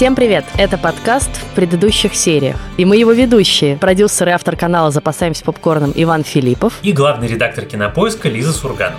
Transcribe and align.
Всем 0.00 0.16
привет! 0.16 0.46
Это 0.56 0.78
подкаст 0.78 1.28
в 1.30 1.54
предыдущих 1.54 2.14
сериях. 2.14 2.56
И 2.78 2.86
мы 2.86 2.96
его 2.96 3.12
ведущие, 3.12 3.76
продюсер 3.76 4.28
и 4.28 4.30
автор 4.30 4.56
канала 4.56 4.90
«Запасаемся 4.90 5.44
попкорном» 5.44 5.92
Иван 5.94 6.24
Филиппов. 6.24 6.78
И 6.82 6.92
главный 6.92 7.28
редактор 7.28 7.66
кинопоиска 7.66 8.30
Лиза 8.30 8.54
Сурганова. 8.54 8.96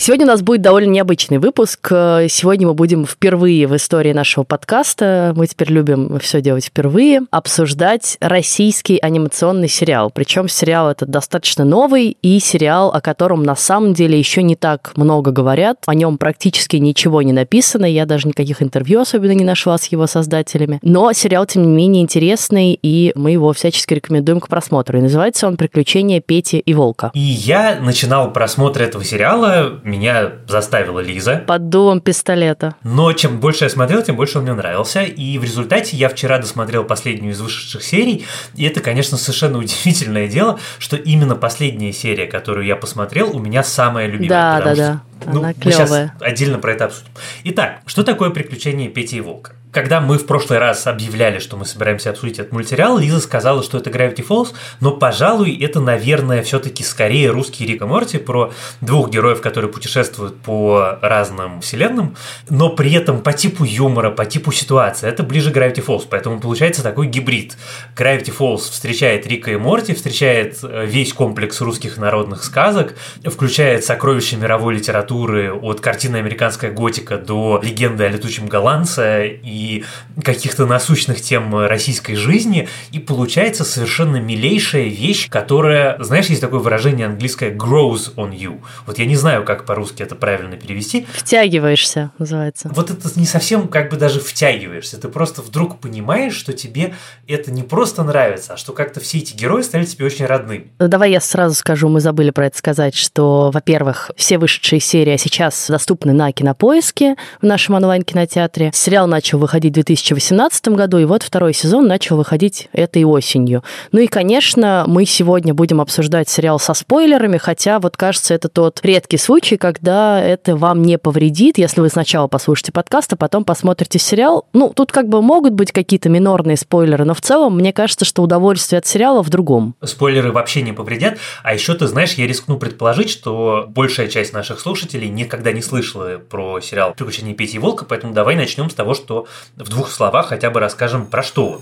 Сегодня 0.00 0.26
у 0.26 0.28
нас 0.28 0.42
будет 0.42 0.62
довольно 0.62 0.92
необычный 0.92 1.38
выпуск. 1.38 1.88
Сегодня 1.88 2.68
мы 2.68 2.74
будем 2.74 3.04
впервые 3.04 3.66
в 3.66 3.74
истории 3.74 4.12
нашего 4.12 4.44
подкаста, 4.44 5.32
мы 5.34 5.48
теперь 5.48 5.72
любим 5.72 6.20
все 6.20 6.40
делать 6.40 6.66
впервые, 6.66 7.22
обсуждать 7.32 8.16
российский 8.20 8.98
анимационный 8.98 9.68
сериал. 9.68 10.12
Причем 10.14 10.48
сериал 10.48 10.88
этот 10.88 11.10
достаточно 11.10 11.64
новый 11.64 12.16
и 12.22 12.38
сериал, 12.38 12.92
о 12.92 13.00
котором 13.00 13.42
на 13.42 13.56
самом 13.56 13.92
деле 13.92 14.16
еще 14.16 14.44
не 14.44 14.54
так 14.54 14.92
много 14.94 15.32
говорят. 15.32 15.78
О 15.86 15.96
нем 15.96 16.16
практически 16.16 16.76
ничего 16.76 17.20
не 17.22 17.32
написано, 17.32 17.84
я 17.84 18.06
даже 18.06 18.28
никаких 18.28 18.62
интервью 18.62 19.00
особенно 19.00 19.32
не 19.32 19.44
нашла 19.44 19.78
с 19.78 19.86
его 19.86 20.06
создателями. 20.06 20.78
Но 20.82 21.12
сериал, 21.12 21.44
тем 21.44 21.62
не 21.62 21.76
менее, 21.76 22.04
интересный, 22.04 22.78
и 22.80 23.10
мы 23.16 23.32
его 23.32 23.52
всячески 23.52 23.94
рекомендуем 23.94 24.38
к 24.38 24.46
просмотру. 24.46 24.96
И 24.96 25.02
называется 25.02 25.48
он 25.48 25.56
«Приключения 25.56 26.20
Пети 26.20 26.60
и 26.60 26.72
Волка». 26.72 27.10
И 27.14 27.18
я 27.18 27.80
начинал 27.80 28.32
просмотр 28.32 28.82
этого 28.82 29.02
сериала 29.02 29.80
меня 29.88 30.32
заставила 30.46 31.00
Лиза. 31.00 31.42
Под 31.46 31.68
дулом 31.68 32.00
пистолета. 32.00 32.76
Но 32.82 33.12
чем 33.12 33.40
больше 33.40 33.64
я 33.64 33.70
смотрел, 33.70 34.02
тем 34.02 34.16
больше 34.16 34.38
он 34.38 34.44
мне 34.44 34.54
нравился. 34.54 35.02
И 35.02 35.38
в 35.38 35.44
результате 35.44 35.96
я 35.96 36.08
вчера 36.08 36.38
досмотрел 36.38 36.84
последнюю 36.84 37.32
из 37.32 37.40
вышедших 37.40 37.82
серий. 37.82 38.24
И 38.54 38.64
это, 38.64 38.80
конечно, 38.80 39.16
совершенно 39.16 39.58
удивительное 39.58 40.28
дело, 40.28 40.58
что 40.78 40.96
именно 40.96 41.34
последняя 41.34 41.92
серия, 41.92 42.26
которую 42.26 42.66
я 42.66 42.76
посмотрел, 42.76 43.34
у 43.34 43.38
меня 43.38 43.62
самая 43.62 44.06
любимая. 44.06 44.60
Да, 44.60 44.60
да, 44.62 44.74
да. 44.74 45.02
Ну, 45.26 45.40
Она 45.40 45.52
мы 45.64 45.72
сейчас 45.72 46.10
отдельно 46.20 46.58
про 46.58 46.72
это 46.72 46.84
обсудим. 46.86 47.10
Итак, 47.44 47.80
что 47.86 48.04
такое 48.04 48.30
приключение 48.30 48.88
Пети 48.88 49.16
и 49.16 49.20
Волка? 49.20 49.52
Когда 49.70 50.00
мы 50.00 50.16
в 50.16 50.26
прошлый 50.26 50.58
раз 50.58 50.86
объявляли, 50.86 51.40
что 51.40 51.56
мы 51.56 51.66
собираемся 51.66 52.10
обсудить 52.10 52.38
этот 52.38 52.52
мультсериал, 52.52 52.96
Лиза 52.98 53.20
сказала, 53.20 53.62
что 53.62 53.76
это 53.76 53.90
Gravity 53.90 54.26
Falls, 54.26 54.54
но, 54.80 54.92
пожалуй, 54.92 55.54
это, 55.62 55.80
наверное, 55.80 56.42
все-таки 56.42 56.82
скорее 56.82 57.30
русский 57.30 57.66
Рик 57.66 57.82
и 57.82 57.84
Морти 57.84 58.16
про 58.16 58.52
двух 58.80 59.10
героев, 59.10 59.42
которые 59.42 59.70
путешествуют 59.70 60.40
по 60.40 60.98
разным 61.02 61.60
вселенным, 61.60 62.16
но 62.48 62.70
при 62.70 62.92
этом 62.94 63.20
по 63.20 63.34
типу 63.34 63.64
юмора, 63.64 64.10
по 64.10 64.24
типу 64.24 64.52
ситуации. 64.52 65.06
Это 65.06 65.22
ближе 65.22 65.50
Gravity 65.50 65.84
Falls, 65.84 66.06
поэтому 66.08 66.40
получается 66.40 66.82
такой 66.82 67.06
гибрид. 67.06 67.58
Gravity 67.94 68.34
Falls 68.36 68.70
встречает 68.70 69.26
Рика 69.26 69.50
и 69.50 69.56
Морти, 69.56 69.92
встречает 69.92 70.58
э, 70.62 70.86
весь 70.86 71.12
комплекс 71.12 71.60
русских 71.60 71.98
народных 71.98 72.42
сказок, 72.42 72.94
включает 73.22 73.84
сокровища 73.84 74.36
мировой 74.36 74.76
литературы 74.76 75.52
от 75.52 75.80
картины 75.80 76.16
«Американская 76.16 76.70
готика» 76.70 77.18
до 77.18 77.60
легенды 77.62 78.04
о 78.04 78.08
летучем 78.08 78.46
голландце 78.46 79.28
и 79.28 79.57
и 79.58 79.84
каких-то 80.22 80.66
насущных 80.66 81.20
тем 81.20 81.54
российской 81.66 82.14
жизни, 82.14 82.68
и 82.92 82.98
получается 82.98 83.64
совершенно 83.64 84.16
милейшая 84.16 84.84
вещь, 84.84 85.28
которая, 85.28 86.02
знаешь, 86.02 86.26
есть 86.26 86.40
такое 86.40 86.60
выражение 86.60 87.06
английское 87.06 87.50
grows 87.54 88.14
on 88.16 88.36
you. 88.36 88.60
Вот 88.86 88.98
я 88.98 89.06
не 89.06 89.16
знаю, 89.16 89.44
как 89.44 89.64
по-русски 89.64 90.02
это 90.02 90.14
правильно 90.14 90.56
перевести. 90.56 91.06
Втягиваешься, 91.12 92.12
называется. 92.18 92.70
Вот 92.74 92.90
это 92.90 93.08
не 93.18 93.26
совсем 93.26 93.68
как 93.68 93.90
бы 93.90 93.96
даже 93.96 94.20
втягиваешься, 94.20 94.98
ты 94.98 95.08
просто 95.08 95.42
вдруг 95.42 95.80
понимаешь, 95.80 96.34
что 96.34 96.52
тебе 96.52 96.94
это 97.26 97.50
не 97.50 97.62
просто 97.62 98.04
нравится, 98.04 98.54
а 98.54 98.56
что 98.56 98.72
как-то 98.72 99.00
все 99.00 99.18
эти 99.18 99.34
герои 99.34 99.62
стали 99.62 99.84
тебе 99.84 100.06
очень 100.06 100.26
родными. 100.26 100.70
Ну, 100.78 100.88
давай 100.88 101.10
я 101.10 101.20
сразу 101.20 101.54
скажу, 101.54 101.88
мы 101.88 102.00
забыли 102.00 102.30
про 102.30 102.46
это 102.46 102.58
сказать, 102.58 102.94
что, 102.94 103.50
во-первых, 103.52 104.10
все 104.16 104.38
вышедшие 104.38 104.80
серии 104.80 105.16
сейчас 105.16 105.66
доступны 105.68 106.12
на 106.12 106.30
Кинопоиске 106.32 107.16
в 107.40 107.46
нашем 107.46 107.74
онлайн-кинотеатре. 107.74 108.70
Сериал 108.72 109.06
начал 109.06 109.38
выходить 109.38 109.47
в 109.48 109.72
2018 109.72 110.68
году, 110.68 110.98
и 110.98 111.04
вот 111.04 111.22
второй 111.22 111.54
сезон 111.54 111.86
начал 111.86 112.16
выходить 112.16 112.68
этой 112.72 113.04
осенью. 113.04 113.64
Ну 113.92 114.00
и, 114.00 114.06
конечно, 114.06 114.84
мы 114.86 115.04
сегодня 115.06 115.54
будем 115.54 115.80
обсуждать 115.80 116.28
сериал 116.28 116.58
со 116.58 116.74
спойлерами, 116.74 117.38
хотя 117.38 117.78
вот 117.78 117.96
кажется, 117.96 118.34
это 118.34 118.48
тот 118.48 118.80
редкий 118.82 119.16
случай, 119.16 119.56
когда 119.56 120.20
это 120.20 120.56
вам 120.56 120.82
не 120.82 120.98
повредит, 120.98 121.58
если 121.58 121.80
вы 121.80 121.88
сначала 121.88 122.28
послушаете 122.28 122.72
подкаст, 122.72 123.12
а 123.12 123.16
потом 123.16 123.44
посмотрите 123.44 123.98
сериал. 123.98 124.46
Ну, 124.52 124.72
тут 124.74 124.92
как 124.92 125.08
бы 125.08 125.22
могут 125.22 125.54
быть 125.54 125.72
какие-то 125.72 126.08
минорные 126.08 126.56
спойлеры, 126.56 127.04
но 127.04 127.14
в 127.14 127.20
целом 127.20 127.56
мне 127.56 127.72
кажется, 127.72 128.04
что 128.04 128.22
удовольствие 128.22 128.78
от 128.78 128.86
сериала 128.86 129.22
в 129.22 129.30
другом. 129.30 129.74
Спойлеры 129.82 130.32
вообще 130.32 130.62
не 130.62 130.72
повредят, 130.72 131.18
а 131.42 131.54
еще 131.54 131.74
ты 131.74 131.86
знаешь, 131.86 132.14
я 132.14 132.26
рискну 132.26 132.58
предположить, 132.58 133.10
что 133.10 133.66
большая 133.68 134.08
часть 134.08 134.32
наших 134.32 134.60
слушателей 134.60 135.08
никогда 135.08 135.52
не 135.52 135.62
слышала 135.62 136.18
про 136.18 136.60
сериал 136.60 136.94
«Приключения 136.94 137.34
Пети 137.34 137.56
и 137.56 137.58
Волка», 137.58 137.84
поэтому 137.84 138.12
давай 138.12 138.36
начнем 138.36 138.70
с 138.70 138.74
того, 138.74 138.94
что 138.94 139.26
в 139.56 139.68
двух 139.68 139.90
словах 139.90 140.28
хотя 140.28 140.50
бы 140.50 140.60
расскажем, 140.60 141.06
про 141.06 141.22
что 141.22 141.48
он. 141.48 141.60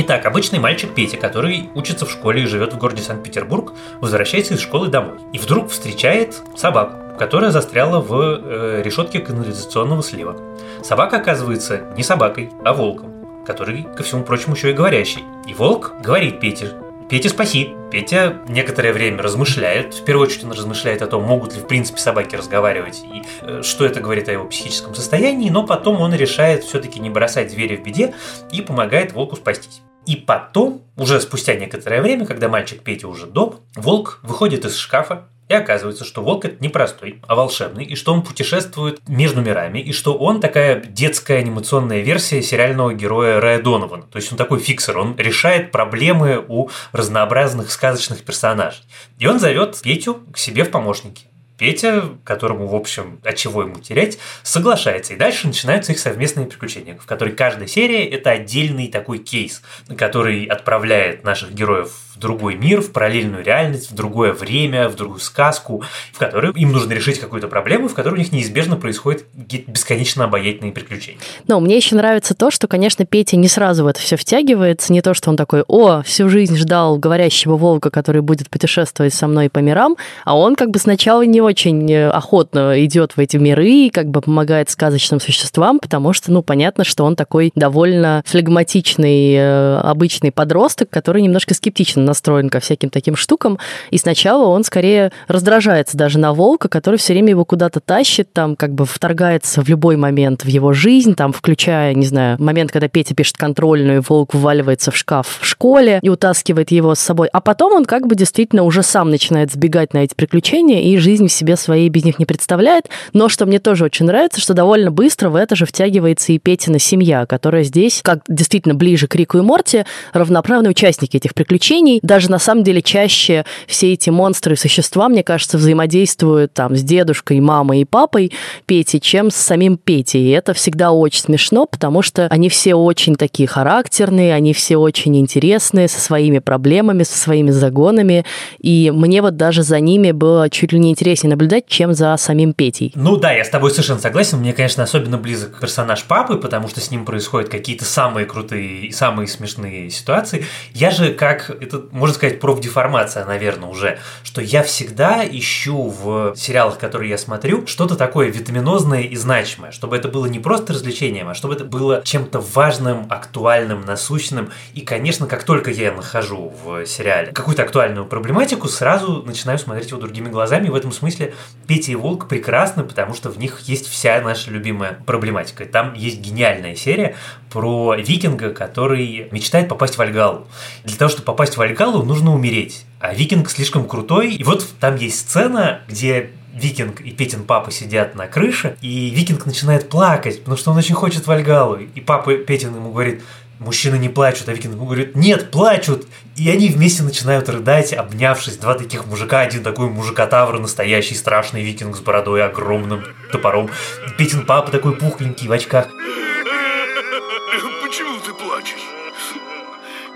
Итак, 0.00 0.26
обычный 0.26 0.60
мальчик 0.60 0.94
Петя, 0.94 1.16
который 1.16 1.70
учится 1.74 2.06
в 2.06 2.10
школе 2.12 2.42
и 2.42 2.46
живет 2.46 2.72
в 2.72 2.78
городе 2.78 3.02
Санкт-Петербург, 3.02 3.72
возвращается 4.00 4.54
из 4.54 4.60
школы 4.60 4.86
домой. 4.86 5.18
И 5.32 5.38
вдруг 5.38 5.70
встречает 5.70 6.40
собаку, 6.56 7.18
которая 7.18 7.50
застряла 7.50 8.00
в 8.00 8.14
э, 8.14 8.82
решетке 8.84 9.18
канализационного 9.18 10.04
слива. 10.04 10.36
Собака 10.84 11.16
оказывается 11.16 11.80
не 11.96 12.04
собакой, 12.04 12.50
а 12.64 12.74
волком, 12.74 13.44
который, 13.44 13.88
ко 13.96 14.04
всему 14.04 14.22
прочему, 14.22 14.54
еще 14.54 14.70
и 14.70 14.74
говорящий. 14.74 15.24
И 15.48 15.54
волк 15.54 15.94
говорит 16.00 16.38
Пете, 16.38 16.74
Петя, 17.08 17.30
спаси. 17.30 17.74
Петя 17.90 18.42
некоторое 18.48 18.92
время 18.92 19.22
размышляет. 19.22 19.94
В 19.94 20.04
первую 20.04 20.26
очередь 20.26 20.44
он 20.44 20.52
размышляет 20.52 21.00
о 21.00 21.06
том, 21.06 21.22
могут 21.22 21.54
ли 21.54 21.60
в 21.62 21.66
принципе 21.66 21.98
собаки 21.98 22.36
разговаривать 22.36 23.02
и 23.02 23.22
э, 23.40 23.62
что 23.62 23.86
это 23.86 24.00
говорит 24.00 24.28
о 24.28 24.32
его 24.32 24.44
психическом 24.44 24.94
состоянии, 24.94 25.48
но 25.48 25.66
потом 25.66 26.02
он 26.02 26.14
решает 26.14 26.64
все-таки 26.64 27.00
не 27.00 27.08
бросать 27.08 27.50
зверя 27.50 27.78
в 27.78 27.82
беде 27.82 28.14
и 28.52 28.60
помогает 28.60 29.14
волку 29.14 29.36
спастись. 29.36 29.80
И 30.04 30.16
потом, 30.16 30.82
уже 30.96 31.18
спустя 31.22 31.54
некоторое 31.54 32.02
время, 32.02 32.26
когда 32.26 32.50
мальчик 32.50 32.82
Петя 32.82 33.08
уже 33.08 33.26
дома, 33.26 33.60
волк 33.74 34.20
выходит 34.22 34.66
из 34.66 34.76
шкафа, 34.76 35.28
и 35.48 35.54
оказывается, 35.54 36.04
что 36.04 36.22
волк 36.22 36.44
это 36.44 36.56
не 36.60 36.68
простой, 36.68 37.20
а 37.26 37.34
волшебный, 37.34 37.84
и 37.84 37.94
что 37.94 38.12
он 38.12 38.22
путешествует 38.22 39.00
между 39.08 39.40
мирами, 39.40 39.78
и 39.78 39.92
что 39.92 40.16
он 40.16 40.40
такая 40.40 40.80
детская 40.80 41.38
анимационная 41.38 42.00
версия 42.00 42.42
сериального 42.42 42.92
героя 42.92 43.40
Рая 43.40 43.60
Донована. 43.60 44.02
То 44.02 44.16
есть 44.16 44.30
он 44.30 44.38
такой 44.38 44.58
фиксер, 44.58 44.98
он 44.98 45.16
решает 45.16 45.70
проблемы 45.70 46.44
у 46.46 46.68
разнообразных 46.92 47.70
сказочных 47.70 48.22
персонажей. 48.24 48.82
И 49.18 49.26
он 49.26 49.40
зовет 49.40 49.80
Петю 49.82 50.22
к 50.32 50.38
себе 50.38 50.64
в 50.64 50.70
помощники. 50.70 51.24
Петя, 51.56 52.04
которому, 52.22 52.68
в 52.68 52.74
общем, 52.76 53.18
от 53.24 53.34
чего 53.34 53.62
ему 53.62 53.80
терять, 53.80 54.18
соглашается. 54.44 55.14
И 55.14 55.16
дальше 55.16 55.48
начинаются 55.48 55.90
их 55.90 55.98
совместные 55.98 56.46
приключения, 56.46 56.96
в 56.96 57.04
которой 57.04 57.34
каждая 57.34 57.66
серия– 57.66 58.06
это 58.10 58.30
отдельный 58.30 58.86
такой 58.86 59.18
кейс, 59.18 59.62
который 59.96 60.44
отправляет 60.44 61.24
наших 61.24 61.52
героев 61.52 61.92
в 62.18 62.20
другой 62.20 62.56
мир, 62.56 62.80
в 62.80 62.90
параллельную 62.90 63.44
реальность, 63.44 63.92
в 63.92 63.94
другое 63.94 64.32
время, 64.32 64.88
в 64.88 64.96
другую 64.96 65.20
сказку, 65.20 65.84
в 66.12 66.18
которой 66.18 66.52
им 66.54 66.72
нужно 66.72 66.92
решить 66.92 67.20
какую-то 67.20 67.46
проблему, 67.46 67.86
в 67.86 67.94
которой 67.94 68.14
у 68.14 68.18
них 68.18 68.32
неизбежно 68.32 68.74
происходят 68.74 69.24
бесконечно 69.32 70.24
обаятельные 70.24 70.72
приключения. 70.72 71.20
Но 71.46 71.60
мне 71.60 71.76
еще 71.76 71.94
нравится 71.94 72.34
то, 72.34 72.50
что, 72.50 72.66
конечно, 72.66 73.06
Петя 73.06 73.36
не 73.36 73.46
сразу 73.46 73.84
в 73.84 73.86
это 73.86 74.00
все 74.00 74.16
втягивается, 74.16 74.92
не 74.92 75.00
то, 75.00 75.14
что 75.14 75.30
он 75.30 75.36
такой, 75.36 75.62
о, 75.68 76.02
всю 76.02 76.28
жизнь 76.28 76.56
ждал 76.56 76.98
говорящего 76.98 77.56
волка, 77.56 77.90
который 77.90 78.20
будет 78.20 78.50
путешествовать 78.50 79.14
со 79.14 79.28
мной 79.28 79.48
по 79.48 79.60
мирам, 79.60 79.96
а 80.24 80.36
он 80.36 80.56
как 80.56 80.70
бы 80.70 80.80
сначала 80.80 81.22
не 81.22 81.40
очень 81.40 81.90
э, 81.92 82.08
охотно 82.10 82.84
идет 82.84 83.12
в 83.12 83.20
эти 83.20 83.36
миры 83.36 83.68
и 83.68 83.90
как 83.90 84.08
бы 84.08 84.22
помогает 84.22 84.70
сказочным 84.70 85.20
существам, 85.20 85.78
потому 85.78 86.12
что, 86.12 86.32
ну, 86.32 86.42
понятно, 86.42 86.82
что 86.82 87.04
он 87.04 87.14
такой 87.14 87.52
довольно 87.54 88.24
флегматичный, 88.26 89.34
э, 89.34 89.76
обычный 89.84 90.32
подросток, 90.32 90.90
который 90.90 91.22
немножко 91.22 91.54
скептично 91.54 92.07
настроен 92.08 92.48
ко 92.50 92.60
всяким 92.60 92.90
таким 92.90 93.14
штукам, 93.14 93.58
и 93.90 93.98
сначала 93.98 94.46
он 94.48 94.64
скорее 94.64 95.12
раздражается 95.28 95.96
даже 95.96 96.18
на 96.18 96.32
волка, 96.32 96.68
который 96.68 96.96
все 96.96 97.12
время 97.12 97.30
его 97.30 97.44
куда-то 97.44 97.80
тащит, 97.80 98.32
там 98.32 98.56
как 98.56 98.72
бы 98.74 98.84
вторгается 98.84 99.62
в 99.62 99.68
любой 99.68 99.96
момент 99.96 100.44
в 100.44 100.48
его 100.48 100.72
жизнь, 100.72 101.14
там 101.14 101.32
включая, 101.32 101.94
не 101.94 102.06
знаю, 102.06 102.36
момент, 102.42 102.72
когда 102.72 102.88
Петя 102.88 103.14
пишет 103.14 103.36
контрольную, 103.36 104.02
волк 104.06 104.34
вваливается 104.34 104.90
в 104.90 104.96
шкаф 104.96 105.38
в 105.40 105.46
школе 105.46 106.00
и 106.02 106.08
утаскивает 106.08 106.70
его 106.70 106.94
с 106.94 107.00
собой, 107.00 107.28
а 107.32 107.40
потом 107.40 107.72
он 107.72 107.84
как 107.84 108.06
бы 108.06 108.14
действительно 108.14 108.64
уже 108.64 108.82
сам 108.82 109.10
начинает 109.10 109.52
сбегать 109.52 109.94
на 109.94 109.98
эти 109.98 110.14
приключения 110.14 110.82
и 110.82 110.96
жизнь 110.96 111.28
в 111.28 111.32
себе 111.32 111.56
своей 111.56 111.88
без 111.88 112.04
них 112.04 112.18
не 112.18 112.24
представляет, 112.24 112.88
но 113.12 113.28
что 113.28 113.46
мне 113.46 113.58
тоже 113.58 113.84
очень 113.84 114.06
нравится, 114.06 114.40
что 114.40 114.54
довольно 114.54 114.90
быстро 114.90 115.28
в 115.30 115.36
это 115.36 115.54
же 115.56 115.66
втягивается 115.66 116.32
и 116.32 116.38
Петина 116.38 116.78
семья, 116.78 117.26
которая 117.26 117.62
здесь, 117.64 118.00
как 118.02 118.20
действительно 118.28 118.74
ближе 118.74 119.06
к 119.06 119.14
Рику 119.14 119.38
и 119.38 119.42
Морти, 119.42 119.84
равноправные 120.12 120.70
участники 120.70 121.16
этих 121.16 121.34
приключений, 121.34 121.97
Даже 122.02 122.30
на 122.30 122.38
самом 122.38 122.64
деле 122.64 122.82
чаще 122.82 123.44
все 123.66 123.92
эти 123.92 124.10
монстры 124.10 124.54
и 124.54 124.56
существа, 124.56 125.08
мне 125.08 125.22
кажется, 125.22 125.58
взаимодействуют 125.58 126.52
там 126.54 126.76
с 126.76 126.82
дедушкой, 126.82 127.40
мамой 127.40 127.82
и 127.82 127.84
папой 127.84 128.32
Пети, 128.66 129.00
чем 129.00 129.30
с 129.30 129.36
самим 129.36 129.76
Петей. 129.76 130.28
И 130.28 130.30
это 130.30 130.54
всегда 130.54 130.92
очень 130.92 131.22
смешно, 131.22 131.66
потому 131.66 132.02
что 132.02 132.26
они 132.28 132.48
все 132.48 132.74
очень 132.74 133.16
такие 133.16 133.48
характерные, 133.48 134.34
они 134.34 134.52
все 134.52 134.76
очень 134.76 135.16
интересные, 135.18 135.88
со 135.88 136.00
своими 136.00 136.38
проблемами, 136.38 137.02
со 137.02 137.16
своими 137.16 137.50
загонами. 137.50 138.24
И 138.60 138.90
мне 138.94 139.22
вот 139.22 139.36
даже 139.36 139.62
за 139.62 139.80
ними 139.80 140.12
было 140.12 140.50
чуть 140.50 140.72
ли 140.72 140.78
не 140.78 140.90
интереснее 140.90 141.30
наблюдать, 141.30 141.66
чем 141.66 141.94
за 141.94 142.16
самим 142.16 142.52
Петей. 142.52 142.92
Ну 142.94 143.16
да, 143.16 143.32
я 143.32 143.44
с 143.44 143.50
тобой 143.50 143.70
совершенно 143.70 144.00
согласен. 144.00 144.38
Мне, 144.38 144.52
конечно, 144.52 144.82
особенно 144.82 145.18
близок 145.18 145.60
персонаж 145.60 146.04
папы, 146.04 146.36
потому 146.36 146.68
что 146.68 146.80
с 146.80 146.90
ним 146.90 147.04
происходят 147.04 147.48
какие-то 147.48 147.84
самые 147.84 148.26
крутые 148.26 148.86
и 148.86 148.92
самые 148.92 149.28
смешные 149.28 149.90
ситуации. 149.90 150.44
Я 150.74 150.90
же 150.90 151.12
как, 151.12 151.50
это 151.50 151.87
можно 151.90 152.14
сказать, 152.14 152.40
профдеформация, 152.40 153.24
наверное, 153.24 153.68
уже, 153.68 153.98
что 154.22 154.40
я 154.40 154.62
всегда 154.62 155.24
ищу 155.26 155.88
в 155.88 156.34
сериалах, 156.36 156.78
которые 156.78 157.10
я 157.10 157.18
смотрю, 157.18 157.66
что-то 157.66 157.96
такое 157.96 158.28
витаминозное 158.28 159.02
и 159.02 159.16
значимое, 159.16 159.70
чтобы 159.70 159.96
это 159.96 160.08
было 160.08 160.26
не 160.26 160.38
просто 160.38 160.72
развлечением, 160.72 161.28
а 161.28 161.34
чтобы 161.34 161.54
это 161.54 161.64
было 161.64 162.02
чем-то 162.04 162.40
важным, 162.40 163.06
актуальным, 163.08 163.82
насущным. 163.82 164.50
И, 164.74 164.82
конечно, 164.82 165.26
как 165.26 165.44
только 165.44 165.70
я 165.70 165.92
нахожу 165.92 166.52
в 166.64 166.86
сериале 166.86 167.32
какую-то 167.32 167.62
актуальную 167.62 168.06
проблематику, 168.06 168.68
сразу 168.68 169.22
начинаю 169.26 169.58
смотреть 169.58 169.90
его 169.90 170.00
другими 170.00 170.28
глазами. 170.28 170.66
И 170.66 170.70
в 170.70 170.74
этом 170.74 170.92
смысле 170.92 171.34
Петя 171.66 171.92
и 171.92 171.94
Волк 171.94 172.28
прекрасны, 172.28 172.84
потому 172.84 173.14
что 173.14 173.30
в 173.30 173.38
них 173.38 173.60
есть 173.60 173.88
вся 173.88 174.20
наша 174.20 174.50
любимая 174.50 174.98
проблематика. 175.06 175.64
Там 175.64 175.94
есть 175.94 176.20
гениальная 176.20 176.74
серия 176.74 177.16
про 177.50 177.94
викинга, 177.96 178.50
который 178.50 179.28
мечтает 179.30 179.68
попасть 179.68 179.96
в 179.96 180.00
Альгалу. 180.00 180.46
Для 180.84 180.96
того, 180.96 181.08
чтобы 181.08 181.24
попасть 181.24 181.56
в 181.56 181.60
Альгалу, 181.60 182.02
нужно 182.02 182.34
умереть. 182.34 182.84
А 183.00 183.14
викинг 183.14 183.50
слишком 183.50 183.86
крутой. 183.86 184.34
И 184.34 184.44
вот 184.44 184.66
там 184.80 184.96
есть 184.96 185.18
сцена, 185.20 185.80
где 185.88 186.30
Викинг 186.52 187.00
и 187.00 187.10
Петин 187.10 187.44
папа 187.44 187.70
сидят 187.70 188.14
на 188.14 188.26
крыше, 188.26 188.76
и 188.80 189.10
Викинг 189.10 189.46
начинает 189.46 189.88
плакать, 189.88 190.40
потому 190.40 190.56
что 190.56 190.72
он 190.72 190.78
очень 190.78 190.94
хочет 190.94 191.26
в 191.26 191.30
Альгалу. 191.30 191.76
И 191.76 192.00
папа 192.00 192.34
Петин 192.34 192.74
ему 192.74 192.90
говорит, 192.90 193.22
мужчины 193.58 193.96
не 193.96 194.08
плачут, 194.08 194.48
а 194.48 194.52
Викинг 194.52 194.74
ему 194.74 194.86
говорит, 194.86 195.14
нет, 195.14 195.50
плачут. 195.50 196.06
И 196.36 196.48
они 196.50 196.68
вместе 196.68 197.02
начинают 197.02 197.48
рыдать, 197.48 197.92
обнявшись. 197.92 198.56
Два 198.56 198.74
таких 198.74 199.06
мужика, 199.06 199.40
один 199.40 199.62
такой 199.62 199.88
мужикотавр, 199.88 200.58
настоящий 200.58 201.14
страшный 201.14 201.62
викинг 201.62 201.96
с 201.96 202.00
бородой, 202.00 202.44
огромным 202.44 203.04
топором. 203.30 203.70
Петин 204.16 204.44
папа 204.44 204.70
такой 204.70 204.96
пухленький 204.96 205.48
в 205.48 205.52
очках. 205.52 205.88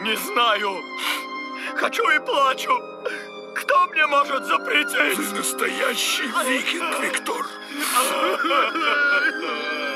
Не 0.03 0.17
знаю. 0.17 0.83
Хочу 1.77 2.03
и 2.11 2.19
плачу. 2.19 2.73
Кто 3.55 3.87
мне 3.87 4.05
может 4.09 4.45
запретить? 4.47 5.17
Ты 5.17 5.35
настоящий 5.37 6.27
викинг, 6.45 7.01
Виктор. 7.01 7.47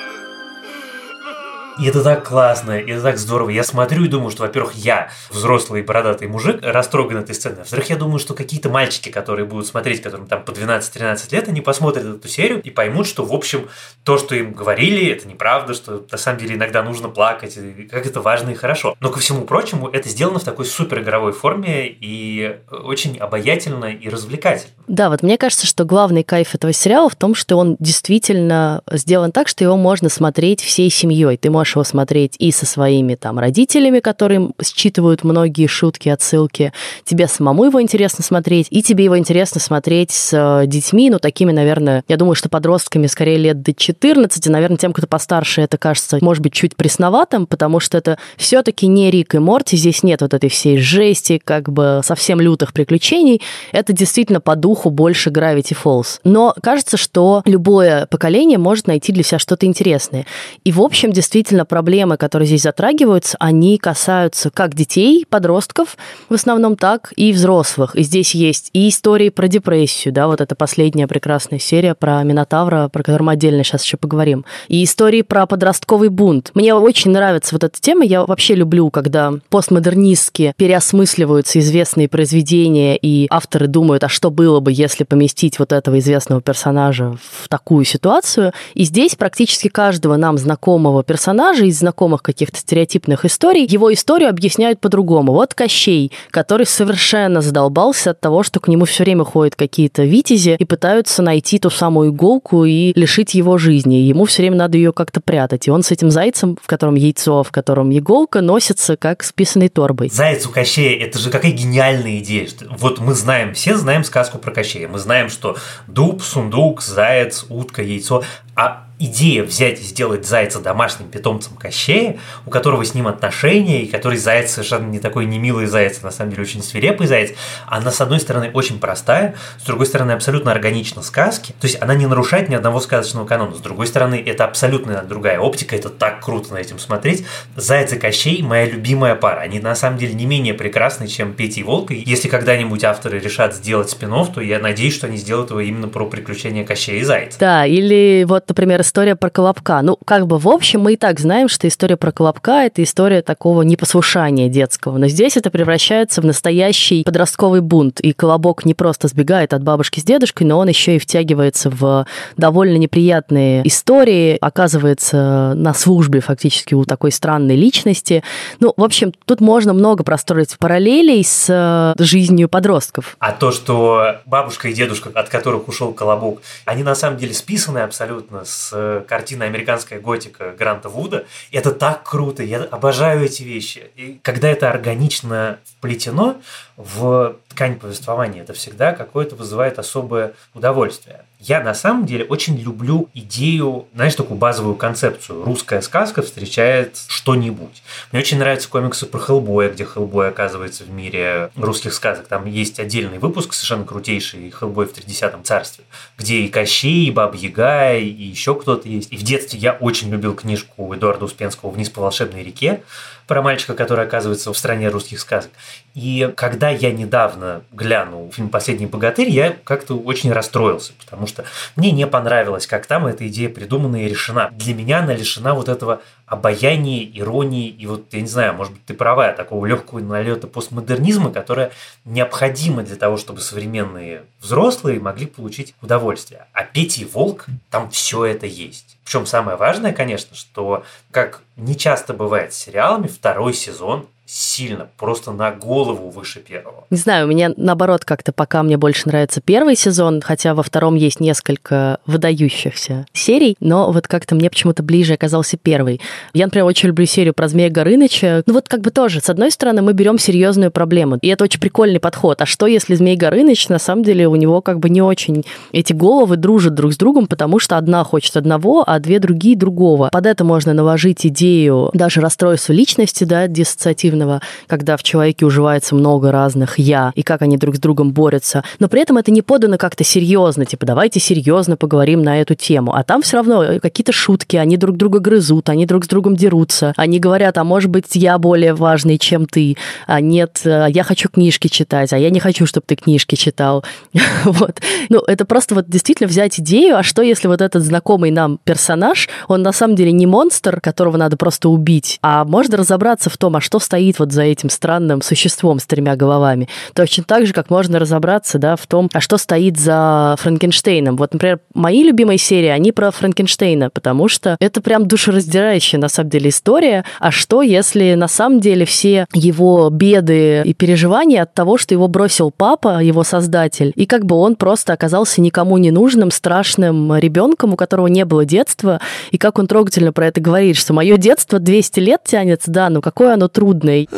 И 1.78 1.86
это 1.86 2.02
так 2.02 2.26
классно, 2.26 2.78
и 2.78 2.90
это 2.90 3.02
так 3.02 3.18
здорово. 3.18 3.50
Я 3.50 3.62
смотрю 3.62 4.04
и 4.04 4.08
думаю, 4.08 4.30
что, 4.30 4.42
во-первых, 4.42 4.74
я 4.74 5.10
взрослый 5.30 5.82
бородатый 5.82 6.26
мужик, 6.26 6.60
растроган 6.62 7.18
этой 7.18 7.34
сценой. 7.34 7.58
Во-вторых, 7.58 7.90
я 7.90 7.96
думаю, 7.96 8.18
что 8.18 8.34
какие-то 8.34 8.70
мальчики, 8.70 9.10
которые 9.10 9.44
будут 9.44 9.66
смотреть, 9.66 10.00
которым 10.00 10.26
там 10.26 10.42
по 10.42 10.52
12-13 10.52 11.32
лет, 11.32 11.48
они 11.48 11.60
посмотрят 11.60 12.04
эту 12.04 12.28
серию 12.28 12.62
и 12.62 12.70
поймут, 12.70 13.06
что, 13.06 13.24
в 13.24 13.34
общем, 13.34 13.68
то, 14.04 14.16
что 14.16 14.34
им 14.34 14.52
говорили, 14.52 15.10
это 15.10 15.28
неправда, 15.28 15.74
что 15.74 16.04
на 16.10 16.18
самом 16.18 16.38
деле 16.38 16.54
иногда 16.54 16.82
нужно 16.82 17.08
плакать, 17.08 17.56
и 17.56 17.82
как 17.90 18.06
это 18.06 18.22
важно 18.22 18.50
и 18.50 18.54
хорошо. 18.54 18.96
Но, 19.00 19.10
ко 19.10 19.18
всему 19.18 19.42
прочему, 19.42 19.88
это 19.88 20.08
сделано 20.08 20.38
в 20.38 20.44
такой 20.44 20.64
супер 20.64 21.00
игровой 21.00 21.32
форме 21.32 21.88
и 21.88 22.56
очень 22.70 23.18
обаятельно 23.18 23.86
и 23.86 24.08
развлекательно. 24.08 24.72
Да, 24.88 25.10
вот 25.10 25.22
мне 25.22 25.36
кажется, 25.36 25.66
что 25.66 25.84
главный 25.84 26.24
кайф 26.24 26.54
этого 26.54 26.72
сериала 26.72 27.10
в 27.10 27.16
том, 27.16 27.34
что 27.34 27.56
он 27.56 27.76
действительно 27.80 28.82
сделан 28.90 29.30
так, 29.32 29.48
что 29.48 29.62
его 29.62 29.76
можно 29.76 30.08
смотреть 30.08 30.62
всей 30.62 30.90
семьей. 30.90 31.36
Ты 31.36 31.50
можешь 31.50 31.65
можешь 31.66 31.74
его 31.74 31.84
смотреть 31.84 32.36
и 32.38 32.52
со 32.52 32.64
своими 32.64 33.16
там 33.16 33.38
родителями, 33.38 34.00
которые 34.00 34.50
считывают 34.62 35.24
многие 35.24 35.66
шутки, 35.66 36.08
отсылки. 36.08 36.72
Тебе 37.04 37.26
самому 37.26 37.64
его 37.64 37.82
интересно 37.82 38.22
смотреть, 38.22 38.68
и 38.70 38.82
тебе 38.82 39.04
его 39.04 39.18
интересно 39.18 39.60
смотреть 39.60 40.12
с 40.12 40.32
э, 40.32 40.66
детьми, 40.66 41.10
ну, 41.10 41.18
такими, 41.18 41.52
наверное, 41.52 42.04
я 42.08 42.16
думаю, 42.16 42.36
что 42.36 42.48
подростками 42.48 43.08
скорее 43.08 43.38
лет 43.38 43.62
до 43.62 43.74
14, 43.74 44.46
наверное, 44.46 44.76
тем, 44.76 44.92
кто 44.92 45.06
постарше, 45.06 45.62
это 45.62 45.76
кажется, 45.76 46.18
может 46.20 46.42
быть, 46.42 46.52
чуть 46.52 46.76
пресноватым, 46.76 47.46
потому 47.46 47.80
что 47.80 47.98
это 47.98 48.18
все-таки 48.36 48.86
не 48.86 49.10
Рик 49.10 49.34
и 49.34 49.38
Морти, 49.38 49.76
здесь 49.76 50.02
нет 50.02 50.20
вот 50.20 50.34
этой 50.34 50.50
всей 50.50 50.78
жести, 50.78 51.40
как 51.42 51.72
бы 51.72 52.00
совсем 52.04 52.40
лютых 52.40 52.72
приключений. 52.72 53.42
Это 53.72 53.92
действительно 53.92 54.40
по 54.40 54.54
духу 54.54 54.90
больше 54.90 55.30
Gravity 55.30 55.76
Falls. 55.82 56.20
Но 56.22 56.54
кажется, 56.62 56.96
что 56.96 57.42
любое 57.44 58.06
поколение 58.06 58.58
может 58.58 58.86
найти 58.86 59.12
для 59.12 59.24
себя 59.24 59.38
что-то 59.38 59.66
интересное. 59.66 60.26
И, 60.64 60.72
в 60.72 60.80
общем, 60.80 61.12
действительно, 61.12 61.55
действительно 61.56 61.64
проблемы, 61.64 62.16
которые 62.16 62.46
здесь 62.46 62.62
затрагиваются, 62.62 63.36
они 63.40 63.78
касаются 63.78 64.50
как 64.50 64.74
детей, 64.74 65.24
подростков, 65.28 65.96
в 66.28 66.34
основном 66.34 66.76
так, 66.76 67.12
и 67.16 67.32
взрослых. 67.32 67.96
И 67.96 68.02
здесь 68.02 68.34
есть 68.34 68.70
и 68.72 68.88
истории 68.88 69.30
про 69.30 69.48
депрессию, 69.48 70.12
да, 70.12 70.26
вот 70.26 70.40
это 70.40 70.54
последняя 70.54 71.06
прекрасная 71.06 71.58
серия 71.58 71.94
про 71.94 72.22
Минотавра, 72.22 72.88
про 72.88 73.02
которую 73.02 73.26
мы 73.26 73.32
отдельно 73.32 73.64
сейчас 73.64 73.84
еще 73.84 73.96
поговорим, 73.96 74.44
и 74.68 74.84
истории 74.84 75.22
про 75.22 75.46
подростковый 75.46 76.08
бунт. 76.08 76.50
Мне 76.54 76.74
очень 76.74 77.10
нравится 77.10 77.54
вот 77.54 77.64
эта 77.64 77.80
тема, 77.80 78.04
я 78.04 78.24
вообще 78.24 78.54
люблю, 78.54 78.90
когда 78.90 79.32
постмодернистски 79.48 80.54
переосмысливаются 80.56 81.58
известные 81.60 82.08
произведения, 82.08 82.96
и 82.96 83.26
авторы 83.30 83.66
думают, 83.66 84.04
а 84.04 84.08
что 84.08 84.30
было 84.30 84.60
бы, 84.60 84.72
если 84.72 85.04
поместить 85.04 85.58
вот 85.58 85.72
этого 85.72 85.98
известного 85.98 86.42
персонажа 86.42 87.16
в 87.42 87.48
такую 87.48 87.84
ситуацию. 87.84 88.52
И 88.74 88.84
здесь 88.84 89.14
практически 89.14 89.68
каждого 89.68 90.16
нам 90.16 90.38
знакомого 90.38 91.02
персонажа 91.02 91.45
персонажа 91.46 91.64
из 91.64 91.78
знакомых 91.78 92.22
каких-то 92.22 92.58
стереотипных 92.58 93.24
историй, 93.24 93.66
его 93.66 93.92
историю 93.92 94.30
объясняют 94.30 94.80
по-другому. 94.80 95.32
Вот 95.32 95.54
Кощей, 95.54 96.10
который 96.30 96.66
совершенно 96.66 97.40
задолбался 97.40 98.10
от 98.10 98.20
того, 98.20 98.42
что 98.42 98.58
к 98.58 98.66
нему 98.66 98.84
все 98.84 99.04
время 99.04 99.22
ходят 99.22 99.54
какие-то 99.54 100.02
витязи 100.02 100.56
и 100.58 100.64
пытаются 100.64 101.22
найти 101.22 101.60
ту 101.60 101.70
самую 101.70 102.10
иголку 102.10 102.64
и 102.64 102.92
лишить 102.98 103.34
его 103.34 103.58
жизни. 103.58 103.94
Ему 103.94 104.24
все 104.24 104.42
время 104.42 104.56
надо 104.56 104.76
ее 104.76 104.92
как-то 104.92 105.20
прятать. 105.20 105.68
И 105.68 105.70
он 105.70 105.84
с 105.84 105.92
этим 105.92 106.10
зайцем, 106.10 106.58
в 106.60 106.66
котором 106.66 106.96
яйцо, 106.96 107.44
в 107.44 107.52
котором 107.52 107.96
иголка, 107.96 108.40
носится 108.40 108.96
как 108.96 109.22
с 109.22 109.32
писаной 109.32 109.68
торбой. 109.68 110.10
Заяц 110.12 110.46
у 110.46 110.50
Кощея, 110.50 110.98
это 110.98 111.18
же 111.20 111.30
какая 111.30 111.52
гениальная 111.52 112.18
идея. 112.18 112.48
Вот 112.76 112.98
мы 112.98 113.14
знаем, 113.14 113.54
все 113.54 113.76
знаем 113.76 114.02
сказку 114.02 114.38
про 114.38 114.50
Кощея. 114.50 114.88
Мы 114.88 114.98
знаем, 114.98 115.28
что 115.28 115.56
дуб, 115.86 116.22
сундук, 116.22 116.82
заяц, 116.82 117.46
утка, 117.48 117.82
яйцо. 117.82 118.24
А 118.56 118.85
идея 118.98 119.42
взять 119.42 119.80
и 119.80 119.82
сделать 119.82 120.26
зайца 120.26 120.60
домашним 120.60 121.08
питомцем 121.08 121.56
Кощея, 121.56 122.18
у 122.46 122.50
которого 122.50 122.84
с 122.84 122.94
ним 122.94 123.06
отношения, 123.06 123.82
и 123.82 123.86
который 123.86 124.18
заяц 124.18 124.52
совершенно 124.52 124.86
не 124.86 124.98
такой 124.98 125.26
не 125.26 125.38
милый 125.38 125.66
заяц, 125.66 125.98
а 126.02 126.06
на 126.06 126.10
самом 126.10 126.30
деле 126.30 126.42
очень 126.42 126.62
свирепый 126.62 127.06
заяц, 127.06 127.32
она, 127.66 127.90
с 127.90 128.00
одной 128.00 128.20
стороны, 128.20 128.50
очень 128.54 128.78
простая, 128.78 129.34
с 129.58 129.64
другой 129.64 129.86
стороны, 129.86 130.12
абсолютно 130.12 130.50
органична 130.50 131.02
сказке, 131.02 131.52
то 131.60 131.66
есть 131.66 131.80
она 131.80 131.94
не 131.94 132.06
нарушает 132.06 132.48
ни 132.48 132.54
одного 132.54 132.80
сказочного 132.80 133.26
канона, 133.26 133.54
с 133.54 133.60
другой 133.60 133.86
стороны, 133.86 134.22
это 134.24 134.44
абсолютно 134.44 135.02
другая 135.02 135.38
оптика, 135.40 135.76
это 135.76 135.90
так 135.90 136.24
круто 136.24 136.54
на 136.54 136.58
этим 136.58 136.78
смотреть. 136.78 137.26
Заяц 137.54 137.92
и 137.92 137.98
Кощей– 137.98 138.42
моя 138.42 138.66
любимая 138.66 139.14
пара, 139.14 139.40
они 139.40 139.60
на 139.60 139.74
самом 139.74 139.98
деле 139.98 140.14
не 140.14 140.26
менее 140.26 140.54
прекрасны, 140.54 141.06
чем 141.06 141.34
Петя 141.34 141.60
и 141.60 141.62
Волк, 141.62 141.90
если 141.90 142.28
когда-нибудь 142.28 142.84
авторы 142.84 143.18
решат 143.18 143.54
сделать 143.54 143.90
спин 143.90 144.06
то 144.06 144.40
я 144.40 144.58
надеюсь, 144.58 144.94
что 144.94 145.08
они 145.08 145.16
сделают 145.16 145.50
его 145.50 145.60
именно 145.60 145.88
про 145.88 146.06
приключения 146.06 146.64
Кощея 146.64 147.00
и 147.00 147.04
Зайца. 147.04 147.38
Да, 147.38 147.66
или 147.66 148.24
вот, 148.26 148.48
например, 148.48 148.82
история 148.86 149.16
про 149.16 149.30
Колобка. 149.30 149.82
Ну, 149.82 149.98
как 150.04 150.26
бы 150.26 150.38
в 150.38 150.48
общем, 150.48 150.80
мы 150.80 150.94
и 150.94 150.96
так 150.96 151.18
знаем, 151.18 151.48
что 151.48 151.66
история 151.66 151.96
про 151.96 152.12
Колобка– 152.12 152.64
это 152.66 152.82
история 152.82 153.20
такого 153.20 153.62
непослушания 153.62 154.48
детского. 154.48 154.96
Но 154.96 155.08
здесь 155.08 155.36
это 155.36 155.50
превращается 155.50 156.22
в 156.22 156.24
настоящий 156.24 157.02
подростковый 157.02 157.60
бунт. 157.60 158.00
И 158.00 158.12
Колобок 158.12 158.64
не 158.64 158.74
просто 158.74 159.08
сбегает 159.08 159.52
от 159.52 159.62
бабушки 159.62 160.00
с 160.00 160.04
дедушкой, 160.04 160.46
но 160.46 160.58
он 160.58 160.68
еще 160.68 160.96
и 160.96 160.98
втягивается 160.98 161.68
в 161.68 162.06
довольно 162.36 162.76
неприятные 162.76 163.66
истории, 163.66 164.38
оказывается 164.40 165.54
на 165.56 165.74
службе 165.74 166.20
фактически 166.20 166.74
у 166.74 166.84
такой 166.84 167.10
странной 167.10 167.56
личности. 167.56 168.22
Ну, 168.60 168.72
в 168.76 168.84
общем, 168.84 169.12
тут 169.24 169.40
можно 169.40 169.72
много 169.72 170.04
простроить 170.04 170.56
параллелей 170.58 171.24
с 171.24 171.46
э, 171.48 172.02
жизнью 172.02 172.48
подростков. 172.48 173.16
А 173.18 173.32
то, 173.32 173.50
что 173.50 174.20
бабушка 174.26 174.68
и 174.68 174.72
дедушка, 174.72 175.10
от 175.12 175.28
которых 175.28 175.66
ушел 175.66 175.92
Колобок, 175.92 176.40
они 176.64 176.84
на 176.84 176.94
самом 176.94 177.18
деле 177.18 177.34
списаны 177.34 177.80
абсолютно 177.80 178.44
с 178.44 178.75
э, 178.76 179.04
картины 179.06 179.44
«Американская 179.44 180.00
готика» 180.00 180.52
Гранта 180.52 180.88
Вуда. 180.88 181.26
Это 181.52 181.72
так 181.72 182.02
круто, 182.02 182.42
я 182.42 182.62
обожаю 182.62 183.24
эти 183.24 183.42
вещи. 183.42 183.90
И 183.96 184.18
когда 184.22 184.48
это 184.48 184.70
органично 184.70 185.58
вплетено 185.64 186.40
в 186.76 187.36
ткань 187.48 187.78
повествования, 187.78 188.42
это 188.42 188.52
всегда 188.52 188.92
какое-то 188.92 189.36
вызывает 189.36 189.78
особое 189.78 190.34
удовольствие. 190.54 191.25
Я 191.38 191.60
на 191.60 191.74
самом 191.74 192.06
деле 192.06 192.24
очень 192.24 192.58
люблю 192.58 193.10
идею, 193.12 193.86
знаешь, 193.94 194.14
такую 194.14 194.38
базовую 194.38 194.74
концепцию. 194.74 195.44
Русская 195.44 195.82
сказка 195.82 196.22
встречает 196.22 196.98
что-нибудь. 197.08 197.82
Мне 198.10 198.20
очень 198.20 198.38
нравятся 198.38 198.70
комиксы 198.70 199.04
про 199.04 199.18
Хеллбоя, 199.18 199.68
где 199.68 199.84
Хеллбой 199.84 200.28
оказывается 200.28 200.84
в 200.84 200.90
мире 200.90 201.50
русских 201.56 201.92
сказок. 201.92 202.26
Там 202.26 202.46
есть 202.46 202.80
отдельный 202.80 203.18
выпуск 203.18 203.52
совершенно 203.52 203.84
крутейший 203.84 204.50
Хеллбой 204.50 204.86
в 204.86 204.94
30-м 204.94 205.44
царстве, 205.44 205.84
где 206.16 206.38
и 206.38 206.48
Кощей, 206.48 207.08
и 207.08 207.10
Баб 207.10 207.34
Яга, 207.34 207.94
и 207.94 208.06
еще 208.06 208.54
кто-то 208.54 208.88
есть. 208.88 209.12
И 209.12 209.16
в 209.16 209.22
детстве 209.22 209.58
я 209.58 209.72
очень 209.72 210.10
любил 210.10 210.34
книжку 210.34 210.94
Эдуарда 210.94 211.26
Успенского 211.26 211.70
«Вниз 211.70 211.90
по 211.90 212.00
волшебной 212.00 212.42
реке», 212.42 212.82
про 213.26 213.42
мальчика, 213.42 213.74
который 213.74 214.04
оказывается 214.04 214.52
в 214.52 214.58
стране 214.58 214.88
русских 214.88 215.20
сказок. 215.20 215.50
И 215.94 216.32
когда 216.36 216.70
я 216.70 216.92
недавно 216.92 217.62
глянул 217.72 218.30
фильм 218.32 218.48
«Последний 218.48 218.86
богатырь», 218.86 219.28
я 219.28 219.56
как-то 219.64 219.94
очень 219.98 220.32
расстроился, 220.32 220.92
потому 221.04 221.25
что 221.26 221.44
мне 221.76 221.90
не 221.90 222.06
понравилось, 222.06 222.66
как 222.66 222.86
там 222.86 223.06
эта 223.06 223.26
идея 223.28 223.48
придумана 223.48 224.04
и 224.04 224.08
решена. 224.08 224.50
Для 224.52 224.74
меня 224.74 225.00
она 225.00 225.14
лишена 225.14 225.54
вот 225.54 225.68
этого 225.68 226.00
обаяния, 226.26 227.08
иронии, 227.14 227.68
и 227.68 227.86
вот, 227.86 228.06
я 228.12 228.20
не 228.20 228.26
знаю, 228.26 228.54
может 228.54 228.72
быть, 228.72 228.84
ты 228.84 228.94
права, 228.94 229.32
такого 229.32 229.64
легкого 229.66 230.00
налета 230.00 230.46
постмодернизма, 230.46 231.30
которое 231.30 231.70
необходимо 232.04 232.82
для 232.82 232.96
того, 232.96 233.16
чтобы 233.16 233.40
современные 233.40 234.22
взрослые 234.40 235.00
могли 235.00 235.26
получить 235.26 235.74
удовольствие. 235.82 236.46
А 236.52 236.64
Петя 236.64 237.02
и 237.02 237.04
Волк, 237.04 237.46
там 237.70 237.90
все 237.90 238.24
это 238.24 238.46
есть. 238.46 238.98
Причем 239.04 239.26
самое 239.26 239.56
важное, 239.56 239.92
конечно, 239.92 240.34
что, 240.34 240.84
как 241.12 241.42
не 241.56 241.76
часто 241.76 242.12
бывает 242.12 242.52
с 242.52 242.56
сериалами, 242.56 243.06
второй 243.06 243.54
сезон 243.54 244.06
сильно, 244.26 244.88
просто 244.98 245.30
на 245.30 245.52
голову 245.52 246.10
выше 246.10 246.40
первого. 246.40 246.84
Не 246.90 246.96
знаю, 246.96 247.26
у 247.26 247.30
меня 247.30 247.52
наоборот 247.56 248.04
как-то 248.04 248.32
пока 248.32 248.62
мне 248.62 248.76
больше 248.76 249.06
нравится 249.06 249.40
первый 249.40 249.76
сезон, 249.76 250.20
хотя 250.20 250.54
во 250.54 250.62
втором 250.64 250.96
есть 250.96 251.20
несколько 251.20 251.98
выдающихся 252.06 253.06
серий, 253.12 253.56
но 253.60 253.92
вот 253.92 254.08
как-то 254.08 254.34
мне 254.34 254.50
почему-то 254.50 254.82
ближе 254.82 255.14
оказался 255.14 255.56
первый. 255.56 256.00
Я, 256.34 256.46
например, 256.46 256.66
очень 256.66 256.88
люблю 256.88 257.06
серию 257.06 257.34
про 257.34 257.46
Змея 257.48 257.70
Горыныча. 257.70 258.42
Ну 258.46 258.54
вот 258.54 258.68
как 258.68 258.80
бы 258.80 258.90
тоже, 258.90 259.20
с 259.20 259.30
одной 259.30 259.52
стороны, 259.52 259.80
мы 259.80 259.92
берем 259.92 260.18
серьезную 260.18 260.72
проблему, 260.72 261.18
и 261.22 261.28
это 261.28 261.44
очень 261.44 261.60
прикольный 261.60 262.00
подход. 262.00 262.42
А 262.42 262.46
что, 262.46 262.66
если 262.66 262.96
Змей 262.96 263.16
Горыныч, 263.16 263.68
на 263.68 263.78
самом 263.78 264.02
деле, 264.02 264.26
у 264.26 264.34
него 264.34 264.60
как 264.60 264.80
бы 264.80 264.90
не 264.90 265.02
очень 265.02 265.44
эти 265.72 265.92
головы 265.92 266.36
дружат 266.36 266.74
друг 266.74 266.92
с 266.92 266.96
другом, 266.96 267.28
потому 267.28 267.60
что 267.60 267.78
одна 267.78 268.02
хочет 268.02 268.36
одного, 268.36 268.82
а 268.86 268.98
две 268.98 269.20
другие 269.20 269.56
другого. 269.56 270.08
Под 270.12 270.26
это 270.26 270.42
можно 270.42 270.72
наложить 270.72 271.24
идею 271.26 271.90
даже 271.94 272.20
расстройства 272.20 272.72
личности, 272.72 273.22
да, 273.22 273.46
диссоциативного 273.46 274.15
негативного, 274.16 274.40
когда 274.66 274.96
в 274.96 275.02
человеке 275.02 275.46
уживается 275.46 275.94
много 275.94 276.32
разных 276.32 276.78
«я», 276.78 277.12
и 277.14 277.22
как 277.22 277.42
они 277.42 277.56
друг 277.56 277.76
с 277.76 277.78
другом 277.78 278.12
борются. 278.12 278.62
Но 278.78 278.88
при 278.88 279.02
этом 279.02 279.18
это 279.18 279.30
не 279.30 279.42
подано 279.42 279.78
как-то 279.78 280.04
серьезно, 280.04 280.64
типа 280.64 280.86
давайте 280.86 281.20
серьезно 281.20 281.76
поговорим 281.76 282.22
на 282.22 282.40
эту 282.40 282.54
тему. 282.54 282.94
А 282.94 283.02
там 283.02 283.22
все 283.22 283.36
равно 283.38 283.62
э, 283.62 283.80
какие-то 283.80 284.12
шутки, 284.12 284.56
они 284.56 284.76
друг 284.76 284.96
друга 284.96 285.18
грызут, 285.20 285.68
они 285.68 285.86
друг 285.86 286.04
с 286.04 286.08
другом 286.08 286.36
дерутся, 286.36 286.92
они 286.96 287.18
говорят, 287.18 287.58
а 287.58 287.64
может 287.64 287.90
быть, 287.90 288.14
я 288.14 288.38
более 288.38 288.74
важный, 288.74 289.18
чем 289.18 289.46
ты, 289.46 289.76
а 290.06 290.20
нет, 290.20 290.60
э, 290.64 290.86
я 290.90 291.02
хочу 291.02 291.28
книжки 291.28 291.68
читать, 291.68 292.12
а 292.12 292.18
я 292.18 292.30
не 292.30 292.40
хочу, 292.40 292.66
чтобы 292.66 292.84
ты 292.86 292.96
книжки 292.96 293.34
читал. 293.34 293.84
вот. 294.44 294.80
Ну, 295.08 295.20
это 295.26 295.44
просто 295.44 295.74
вот 295.74 295.88
действительно 295.88 296.28
взять 296.28 296.58
идею, 296.60 296.96
а 296.96 297.02
что 297.02 297.22
если 297.22 297.48
вот 297.48 297.60
этот 297.60 297.82
знакомый 297.82 298.30
нам 298.30 298.58
персонаж, 298.64 299.28
он 299.48 299.62
на 299.62 299.72
самом 299.72 299.96
деле 299.96 300.12
не 300.12 300.26
монстр, 300.26 300.80
которого 300.80 301.16
надо 301.16 301.36
просто 301.36 301.68
убить, 301.68 302.18
а 302.22 302.44
можно 302.44 302.76
разобраться 302.76 303.30
в 303.30 303.36
том, 303.36 303.56
а 303.56 303.60
что 303.60 303.78
стоит 303.78 304.05
стоит 304.06 304.18
вот 304.20 304.32
за 304.32 304.42
этим 304.42 304.70
странным 304.70 305.20
существом 305.22 305.80
с 305.80 305.86
тремя 305.86 306.14
головами. 306.16 306.68
Точно 306.94 307.24
так 307.24 307.46
же, 307.46 307.52
как 307.52 307.70
можно 307.70 307.98
разобраться 307.98 308.58
да, 308.58 308.76
в 308.76 308.86
том, 308.86 309.08
а 309.12 309.20
что 309.20 309.36
стоит 309.36 309.78
за 309.78 310.36
Франкенштейном. 310.38 311.16
Вот, 311.16 311.32
например, 311.32 311.58
мои 311.74 312.04
любимые 312.04 312.38
серии, 312.38 312.68
они 312.68 312.92
про 312.92 313.10
Франкенштейна, 313.10 313.90
потому 313.90 314.28
что 314.28 314.56
это 314.60 314.80
прям 314.80 315.06
душераздирающая 315.06 315.98
на 315.98 316.08
самом 316.08 316.30
деле 316.30 316.50
история. 316.50 317.04
А 317.18 317.30
что, 317.32 317.62
если 317.62 318.14
на 318.14 318.28
самом 318.28 318.60
деле 318.60 318.84
все 318.84 319.26
его 319.34 319.90
беды 319.90 320.62
и 320.64 320.72
переживания 320.72 321.42
от 321.42 321.52
того, 321.54 321.76
что 321.78 321.94
его 321.94 322.06
бросил 322.06 322.52
папа, 322.56 323.02
его 323.02 323.24
создатель, 323.24 323.92
и 323.96 324.06
как 324.06 324.24
бы 324.24 324.36
он 324.36 324.54
просто 324.54 324.92
оказался 324.92 325.40
никому 325.40 325.78
не 325.78 325.90
нужным, 325.90 326.30
страшным 326.30 327.16
ребенком, 327.16 327.72
у 327.72 327.76
которого 327.76 328.06
не 328.06 328.24
было 328.24 328.44
детства, 328.44 329.00
и 329.32 329.38
как 329.38 329.58
он 329.58 329.66
трогательно 329.66 330.12
про 330.12 330.28
это 330.28 330.40
говорит, 330.40 330.76
что 330.76 330.92
мое 330.92 331.16
детство 331.16 331.58
200 331.58 332.00
лет 332.00 332.20
тянется, 332.24 332.70
да, 332.70 332.88
но 332.88 333.00
какое 333.00 333.34
оно 333.34 333.48
трудное, 333.48 333.95
Эй. 333.96 334.08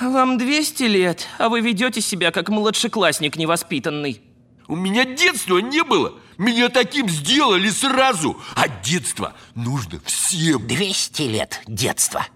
Вам 0.00 0.38
200 0.38 0.84
лет, 0.84 1.26
а 1.38 1.50
вы 1.50 1.60
ведете 1.60 2.00
себя 2.00 2.30
как 2.30 2.48
младшеклассник 2.48 3.36
невоспитанный. 3.36 4.22
У 4.66 4.76
меня 4.76 5.04
детства 5.04 5.58
не 5.58 5.84
было. 5.84 6.14
Меня 6.38 6.70
таким 6.70 7.08
сделали 7.08 7.68
сразу. 7.68 8.40
А 8.54 8.66
детство 8.68 9.34
нужно 9.54 10.00
всем. 10.06 10.66
200 10.66 11.22
лет 11.22 11.60
детства. 11.66 12.26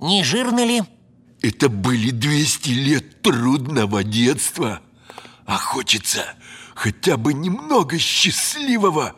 Не 0.00 0.24
жирно 0.24 0.64
ли? 0.64 0.82
Это 1.42 1.68
были 1.68 2.10
200 2.10 2.70
лет 2.70 3.22
трудного 3.22 4.02
детства. 4.02 4.80
А 5.44 5.58
хочется 5.58 6.24
хотя 6.74 7.16
бы 7.16 7.34
немного 7.34 7.98
счастливого. 7.98 9.14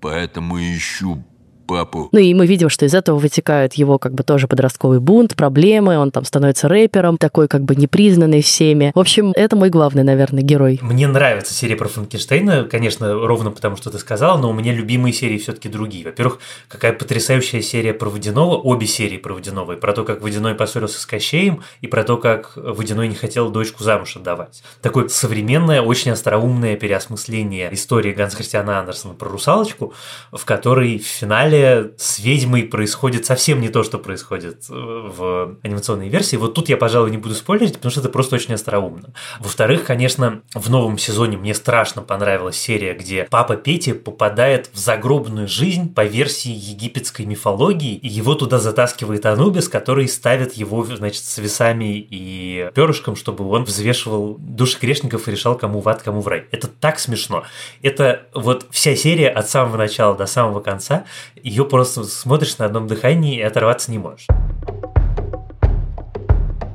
Поэтому 0.00 0.60
ищу 0.60 1.24
папу. 1.66 2.08
Ну 2.12 2.18
и 2.18 2.32
мы 2.34 2.46
видим, 2.46 2.68
что 2.68 2.84
из 2.84 2.94
этого 2.94 3.18
вытекает 3.18 3.74
его 3.74 3.98
как 3.98 4.14
бы 4.14 4.22
тоже 4.22 4.46
подростковый 4.48 5.00
бунт, 5.00 5.36
проблемы, 5.36 5.98
он 5.98 6.10
там 6.10 6.24
становится 6.24 6.68
рэпером, 6.68 7.18
такой 7.18 7.48
как 7.48 7.62
бы 7.62 7.74
непризнанный 7.74 8.42
всеми. 8.42 8.92
В 8.94 9.00
общем, 9.00 9.32
это 9.34 9.56
мой 9.56 9.70
главный, 9.70 10.04
наверное, 10.04 10.42
герой. 10.42 10.78
Мне 10.82 11.06
нравится 11.06 11.54
серия 11.54 11.76
про 11.76 11.88
Франкенштейна, 11.88 12.64
конечно, 12.64 13.14
ровно 13.14 13.50
потому, 13.50 13.76
что 13.76 13.90
ты 13.90 13.98
сказал, 13.98 14.38
но 14.38 14.50
у 14.50 14.52
меня 14.52 14.72
любимые 14.72 15.12
серии 15.12 15.38
все-таки 15.38 15.68
другие. 15.68 16.04
Во-первых, 16.04 16.38
какая 16.68 16.92
потрясающая 16.92 17.62
серия 17.62 17.94
про 17.94 18.08
Водянова, 18.10 18.56
обе 18.56 18.86
серии 18.86 19.16
про 19.16 19.34
Водянова, 19.34 19.72
и 19.72 19.76
про 19.76 19.92
то, 19.92 20.04
как 20.04 20.22
Водяной 20.22 20.54
поссорился 20.54 21.00
с 21.00 21.06
Кощеем, 21.06 21.62
и 21.80 21.86
про 21.86 22.04
то, 22.04 22.16
как 22.16 22.52
Водяной 22.56 23.08
не 23.08 23.14
хотел 23.14 23.50
дочку 23.50 23.82
замуж 23.84 24.16
отдавать. 24.16 24.62
Такое 24.82 25.08
современное, 25.08 25.82
очень 25.82 26.10
остроумное 26.10 26.76
переосмысление 26.76 27.72
истории 27.72 28.12
Ганс 28.12 28.34
Христиана 28.34 28.78
Андерсона 28.78 29.14
про 29.14 29.28
русалочку, 29.28 29.94
в 30.32 30.44
которой 30.44 30.98
в 30.98 31.06
финале 31.06 31.53
финале 31.54 31.92
с 31.96 32.18
ведьмой 32.18 32.64
происходит 32.64 33.26
совсем 33.26 33.60
не 33.60 33.68
то, 33.68 33.82
что 33.82 33.98
происходит 33.98 34.64
э, 34.68 34.72
в 34.72 35.56
анимационной 35.62 36.08
версии. 36.08 36.36
Вот 36.36 36.54
тут 36.54 36.68
я, 36.68 36.76
пожалуй, 36.76 37.10
не 37.10 37.16
буду 37.16 37.34
спойлерить, 37.34 37.74
потому 37.74 37.90
что 37.90 38.00
это 38.00 38.08
просто 38.08 38.36
очень 38.36 38.54
остроумно. 38.54 39.14
Во-вторых, 39.40 39.84
конечно, 39.84 40.42
в 40.54 40.70
новом 40.70 40.98
сезоне 40.98 41.36
мне 41.36 41.54
страшно 41.54 42.02
понравилась 42.02 42.56
серия, 42.56 42.94
где 42.94 43.26
папа 43.30 43.56
Пети 43.56 43.92
попадает 43.92 44.70
в 44.72 44.78
загробную 44.78 45.48
жизнь 45.48 45.92
по 45.92 46.04
версии 46.04 46.52
египетской 46.52 47.22
мифологии, 47.26 47.94
и 47.94 48.08
его 48.08 48.34
туда 48.34 48.58
затаскивает 48.58 49.26
Анубис, 49.26 49.68
который 49.68 50.08
ставит 50.08 50.54
его, 50.54 50.84
значит, 50.84 51.24
с 51.24 51.38
весами 51.38 51.98
и 51.98 52.70
перышком, 52.74 53.16
чтобы 53.16 53.48
он 53.48 53.64
взвешивал 53.64 54.36
души 54.38 54.78
грешников 54.80 55.28
и 55.28 55.30
решал, 55.30 55.56
кому 55.56 55.80
в 55.80 55.88
ад, 55.88 56.02
кому 56.02 56.20
в 56.20 56.28
рай. 56.28 56.46
Это 56.50 56.68
так 56.68 56.98
смешно. 56.98 57.44
Это 57.82 58.26
вот 58.34 58.66
вся 58.70 58.96
серия 58.96 59.28
от 59.28 59.48
самого 59.48 59.76
начала 59.76 60.16
до 60.16 60.26
самого 60.26 60.60
конца 60.60 61.04
ее 61.44 61.66
просто 61.66 62.04
смотришь 62.04 62.56
на 62.58 62.64
одном 62.64 62.88
дыхании 62.88 63.36
и 63.36 63.42
оторваться 63.42 63.90
не 63.90 63.98
можешь. 63.98 64.26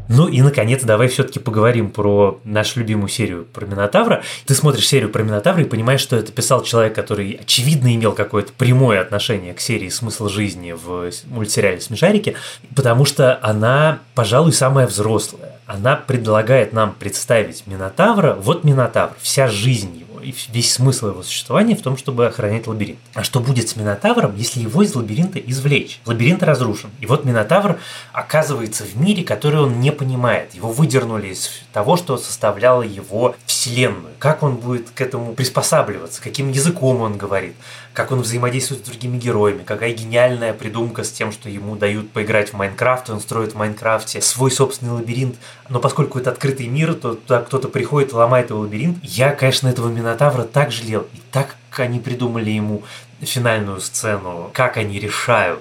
Ну 0.08 0.28
и, 0.28 0.42
наконец, 0.42 0.84
давай 0.84 1.08
все-таки 1.08 1.40
поговорим 1.40 1.92
про 1.92 2.40
нашу 2.44 2.80
любимую 2.80 3.10
серию 3.10 3.46
про 3.46 3.66
Минотавра. 3.66 4.24
Ты 4.46 4.56
смотришь 4.56 4.88
серию 4.88 5.10
про 5.10 5.22
Минотавра 5.22 5.62
и 5.62 5.68
понимаешь, 5.68 6.02
что 6.02 6.16
это 6.16 6.32
писал 6.32 6.64
человек, 6.64 6.96
который, 6.96 7.40
очевидно, 7.42 7.94
имел 7.96 8.14
какое-то 8.14 8.52
прямое 8.54 9.02
отношение 9.02 9.54
к 9.54 9.60
серии 9.60 9.90
«Смысл 9.90 10.28
жизни» 10.28 10.72
в 10.72 11.12
мультсериале 11.28 11.80
«Смешарики», 11.80 12.36
потому 12.76 13.06
что 13.06 13.40
она, 13.44 14.00
пожалуй, 14.16 14.52
самая 14.52 14.88
взрослая. 14.88 15.60
Она 15.68 15.96
предлагает 15.96 16.74
нам 16.74 16.96
представить 16.98 17.68
Минотавра, 17.68 18.34
вот 18.34 18.64
Минотавр, 18.64 19.16
вся 19.22 19.48
жизнь 19.48 19.96
его 19.96 20.09
и 20.22 20.34
весь 20.52 20.74
смысл 20.74 21.10
его 21.10 21.24
существования 21.24 21.76
в 21.76 21.82
том, 21.82 21.98
чтобы 21.98 22.28
охранять 22.28 22.68
лабиринт. 22.68 23.00
А 23.14 23.24
что 23.24 23.40
будет 23.40 23.70
с 23.70 23.76
Минотавром, 23.76 24.36
если 24.36 24.62
его 24.62 24.84
из 24.84 24.96
лабиринта 24.96 25.40
извлечь? 25.40 26.00
Лабиринт 26.06 26.44
разрушен. 26.44 26.90
И 27.00 27.06
вот 27.06 27.26
Минотавр 27.26 27.80
оказывается 28.12 28.84
в 28.84 28.96
мире, 28.98 29.24
который 29.24 29.62
он 29.62 29.80
не 29.80 29.92
понимает. 29.92 30.54
Его 30.54 30.72
выдернули 30.72 31.30
из 31.30 31.50
того, 31.74 31.98
что 31.98 32.18
составляло 32.18 32.82
его 32.82 33.36
вселенную. 33.46 34.14
Как 34.20 34.44
он 34.44 34.56
будет 34.56 34.90
к 34.90 35.02
этому 35.02 35.34
приспосабливаться, 35.34 36.22
каким 36.22 36.52
языком 36.52 37.02
он 37.02 37.18
говорит, 37.18 37.56
как 38.00 38.13
он 38.13 38.22
взаимодействует 38.22 38.86
с 38.86 38.88
другими 38.88 39.18
героями, 39.18 39.63
какая 39.63 39.91
гениальная 39.91 40.53
придумка 40.53 41.03
с 41.03 41.12
тем, 41.12 41.34
что 41.34 41.50
ему 41.50 41.75
дают 41.75 42.10
поиграть 42.12 42.51
в 42.51 42.53
Майнкрафт, 42.53 43.10
он 43.10 43.20
строит 43.20 43.51
в 43.51 43.58
Майнкрафте 43.58 44.22
свой 44.22 44.51
собственный 44.51 44.94
лабиринт, 44.94 45.36
но 45.68 45.82
поскольку 45.82 46.18
это 46.18 46.32
открытый 46.32 46.68
мир, 46.68 46.94
то 46.94 47.15
туда 47.15 47.41
кто-то 47.41 47.68
приходит 47.68 48.13
и 48.13 48.15
ломает 48.15 48.51
его 48.51 48.62
лабиринт. 48.62 49.00
Я, 49.03 49.32
конечно, 49.32 49.68
этого 49.68 49.89
Минотавра 49.89 50.44
так 50.44 50.72
жалел, 50.72 51.08
и 51.13 51.18
так 51.34 51.58
они 51.72 52.00
придумали 52.00 52.51
ему 52.51 52.84
финальную 53.20 53.82
сцену, 53.82 54.50
как 54.53 54.77
они 54.77 54.98
решают 54.98 55.60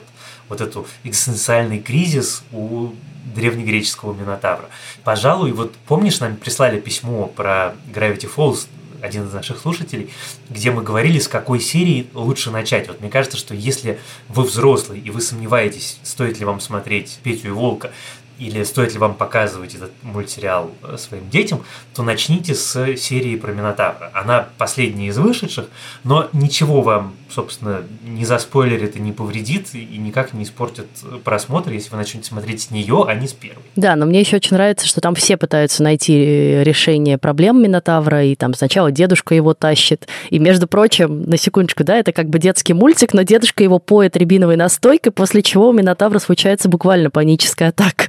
вот 0.49 0.61
эту 0.61 0.87
экзистенциальный 1.03 1.81
кризис 1.81 2.45
у 2.53 2.91
древнегреческого 3.35 4.15
Минотавра. 4.15 4.69
Пожалуй, 5.03 5.51
вот 5.51 5.75
помнишь, 5.89 6.21
нам 6.21 6.37
прислали 6.37 6.79
письмо 6.79 7.27
про 7.27 7.75
Gravity 7.93 8.31
Falls, 8.33 8.69
один 9.03 9.27
из 9.27 9.33
наших 9.33 9.59
слушателей, 9.59 10.11
где 10.51 10.71
мы 10.71 10.83
говорили, 10.83 11.19
с 11.19 11.29
какой 11.29 11.61
серии 11.61 12.09
лучше 12.15 12.51
начать. 12.51 12.89
Вот 12.89 13.01
мне 13.01 13.11
кажется, 13.11 13.37
что 13.37 13.55
если 13.55 13.99
вы 14.29 14.45
взрослый 14.45 15.01
и 15.01 15.11
вы 15.11 15.21
сомневаетесь, 15.21 15.99
стоит 16.03 16.39
ли 16.39 16.45
вам 16.45 16.61
смотреть 16.61 17.21
Петю 17.23 17.49
и 17.49 17.51
Волка, 17.51 17.93
или 18.39 18.63
стоит 18.63 18.93
ли 18.93 18.99
вам 18.99 19.15
показывать 19.15 19.75
этот 19.75 19.91
мультсериал 20.03 20.71
э, 20.83 20.97
своим 20.97 21.29
детям, 21.29 21.65
то 21.93 22.03
начните 22.03 22.55
с 22.55 22.97
серии 22.97 23.37
про 23.37 23.53
Минотавра. 23.53 24.11
Она 24.15 24.49
последняя 24.59 25.09
из 25.09 25.19
вышедших, 25.19 25.67
но 26.05 26.29
ничего 26.33 26.83
вам, 26.83 27.17
собственно, 27.31 27.83
не 28.05 28.25
заспойлерит 28.25 28.97
и 28.97 29.01
не 29.01 29.13
повредит, 29.13 29.75
и 29.75 29.99
никак 29.99 30.33
не 30.33 30.45
испортит 30.45 30.87
просмотр, 31.25 31.71
если 31.73 31.91
вы 31.91 31.99
начнете 31.99 32.29
смотреть 32.29 32.63
с 32.63 32.71
нее, 32.71 33.05
а 33.07 33.15
не 33.15 33.29
с 33.29 33.33
первой. 33.33 33.63
Да, 33.77 33.97
но 33.97 34.07
мне 34.07 34.21
еще 34.21 34.37
очень 34.37 34.57
нравится, 34.57 34.87
что 34.87 35.01
там 35.01 35.15
все 35.15 35.37
пытаются 35.37 35.83
найти 35.83 36.63
решение 36.63 37.19
проблем 37.19 37.63
Минотавра, 37.63 38.25
и 38.25 38.35
там 38.35 38.55
сначала 38.55 38.91
дедушка 38.91 39.35
его 39.35 39.55
тащит. 39.55 40.09
И, 40.31 40.39
между 40.39 40.67
прочим, 40.67 41.23
на 41.23 41.37
секундочку, 41.37 41.85
да, 41.85 41.97
это 41.97 42.13
как 42.13 42.29
бы 42.29 42.39
детский 42.39 42.73
мультик, 42.73 43.15
но 43.15 43.23
дедушка 43.23 43.63
его 43.63 43.79
поет 43.79 44.17
рябиновой 44.17 44.57
настойкой, 44.57 45.13
после 45.13 45.43
чего 45.43 45.69
у 45.69 45.73
Минотавра 45.73 46.19
случается 46.19 46.69
буквально 46.69 47.11
паническая 47.11 47.71
атака. 47.71 48.07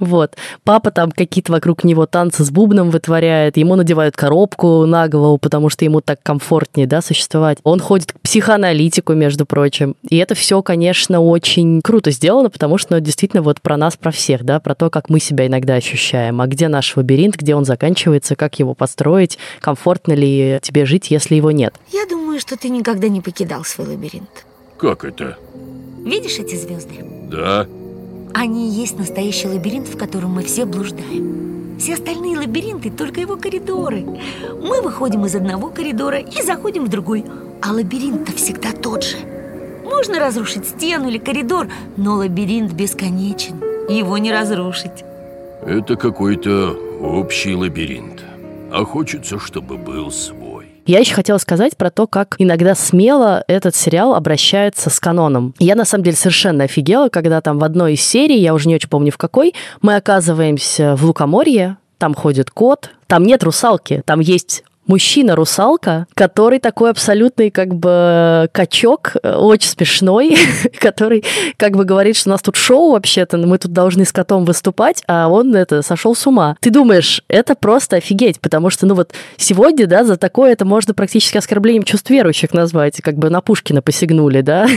Вот. 0.00 0.36
Папа 0.64 0.90
там 0.90 1.10
какие-то 1.10 1.52
вокруг 1.52 1.84
него 1.84 2.06
танцы 2.06 2.44
с 2.44 2.50
бубном 2.50 2.90
вытворяет, 2.90 3.56
ему 3.56 3.76
надевают 3.76 4.16
коробку 4.16 4.84
на 4.86 5.08
голову, 5.08 5.38
потому 5.38 5.68
что 5.68 5.84
ему 5.84 6.00
так 6.00 6.22
комфортнее, 6.22 6.86
да, 6.86 7.00
существовать. 7.02 7.58
Он 7.62 7.80
ходит 7.80 8.12
к 8.12 8.20
психоаналитику, 8.20 9.14
между 9.14 9.46
прочим. 9.46 9.96
И 10.08 10.16
это 10.16 10.34
все, 10.34 10.62
конечно, 10.62 11.20
очень 11.20 11.80
круто 11.82 12.10
сделано, 12.10 12.50
потому 12.50 12.78
что 12.78 12.94
ну, 12.94 13.00
действительно 13.00 13.42
вот 13.42 13.60
про 13.60 13.76
нас, 13.76 13.96
про 13.96 14.10
всех, 14.10 14.44
да, 14.44 14.60
про 14.60 14.74
то, 14.74 14.90
как 14.90 15.08
мы 15.08 15.20
себя 15.20 15.46
иногда 15.46 15.74
ощущаем, 15.74 16.40
а 16.40 16.46
где 16.46 16.68
наш 16.68 16.96
лабиринт, 16.96 17.36
где 17.36 17.54
он 17.54 17.64
заканчивается, 17.64 18.36
как 18.36 18.58
его 18.58 18.74
построить, 18.74 19.38
комфортно 19.60 20.12
ли 20.12 20.58
тебе 20.62 20.84
жить, 20.84 21.10
если 21.10 21.36
его 21.36 21.50
нет. 21.50 21.74
Я 21.92 22.06
думаю, 22.06 22.40
что 22.40 22.56
ты 22.56 22.68
никогда 22.68 23.08
не 23.08 23.20
покидал 23.20 23.64
свой 23.64 23.88
лабиринт. 23.88 24.44
Как 24.76 25.04
это? 25.04 25.36
Видишь 26.04 26.38
эти 26.38 26.56
звезды? 26.56 27.04
Да. 27.30 27.66
Они 28.34 28.68
и 28.68 28.72
есть 28.72 28.98
настоящий 28.98 29.48
лабиринт, 29.48 29.88
в 29.88 29.98
котором 29.98 30.32
мы 30.32 30.42
все 30.42 30.64
блуждаем. 30.64 31.76
Все 31.78 31.94
остальные 31.94 32.38
лабиринты– 32.38 32.90
только 32.96 33.20
его 33.20 33.36
коридоры. 33.36 34.04
Мы 34.62 34.80
выходим 34.82 35.26
из 35.26 35.34
одного 35.34 35.68
коридора 35.68 36.18
и 36.18 36.42
заходим 36.42 36.84
в 36.84 36.88
другой. 36.88 37.24
А 37.60 37.72
лабиринт-то 37.72 38.32
всегда 38.32 38.72
тот 38.72 39.04
же. 39.04 39.16
Можно 39.84 40.18
разрушить 40.18 40.66
стену 40.66 41.08
или 41.08 41.18
коридор, 41.18 41.68
но 41.96 42.14
лабиринт 42.14 42.72
бесконечен. 42.72 43.60
Его 43.88 44.18
не 44.18 44.32
разрушить. 44.32 45.04
Это 45.60 45.96
какой-то 45.96 46.76
общий 47.00 47.54
лабиринт. 47.54 48.22
А 48.72 48.84
хочется, 48.84 49.38
чтобы 49.38 49.76
был 49.76 50.10
свой. 50.10 50.41
Я 50.84 50.98
еще 50.98 51.14
хотела 51.14 51.38
сказать 51.38 51.76
про 51.76 51.90
то, 51.90 52.06
как 52.06 52.34
иногда 52.38 52.74
смело 52.74 53.44
этот 53.46 53.76
сериал 53.76 54.14
обращается 54.14 54.90
с 54.90 54.98
каноном. 54.98 55.54
Я, 55.58 55.76
на 55.76 55.84
самом 55.84 56.04
деле, 56.04 56.16
совершенно 56.16 56.64
офигела, 56.64 57.08
когда 57.08 57.40
там 57.40 57.58
в 57.58 57.64
одной 57.64 57.94
из 57.94 58.02
серий, 58.02 58.40
я 58.40 58.52
уже 58.52 58.68
не 58.68 58.74
очень 58.74 58.88
помню 58.88 59.12
в 59.12 59.18
какой, 59.18 59.54
мы 59.80 59.94
оказываемся 59.94 60.96
в 60.96 61.04
Лукоморье, 61.04 61.76
там 61.98 62.14
ходит 62.14 62.50
кот, 62.50 62.90
там 63.06 63.22
нет 63.22 63.44
русалки, 63.44 64.02
там 64.04 64.18
есть 64.18 64.64
мужчина-русалка, 64.92 66.06
который 66.14 66.58
такой 66.58 66.90
абсолютный 66.90 67.50
как 67.50 67.74
бы 67.74 68.46
качок, 68.52 69.12
э, 69.22 69.34
очень 69.34 69.70
смешной, 69.70 70.36
который 70.78 71.24
как 71.56 71.72
бы 71.72 71.84
говорит, 71.84 72.14
что 72.14 72.28
у 72.28 72.32
нас 72.32 72.42
тут 72.42 72.56
шоу 72.56 72.92
вообще-то, 72.92 73.38
мы 73.38 73.56
тут 73.56 73.72
должны 73.72 74.04
с 74.04 74.12
котом 74.12 74.44
выступать, 74.44 75.02
а 75.08 75.28
он 75.28 75.56
это 75.56 75.80
сошел 75.80 76.14
с 76.14 76.26
ума. 76.26 76.56
Ты 76.60 76.68
думаешь, 76.68 77.22
это 77.28 77.54
просто 77.54 77.96
офигеть, 77.96 78.38
потому 78.38 78.68
что, 78.68 78.84
ну 78.84 78.94
вот 78.94 79.12
сегодня, 79.38 79.86
да, 79.86 80.04
за 80.04 80.18
такое 80.18 80.52
это 80.52 80.66
можно 80.66 80.92
практически 80.92 81.38
оскорблением 81.38 81.84
чувств 81.84 82.10
верующих 82.10 82.52
назвать, 82.52 83.00
как 83.00 83.16
бы 83.16 83.30
на 83.30 83.40
Пушкина 83.40 83.80
посягнули, 83.80 84.42
да? 84.42 84.68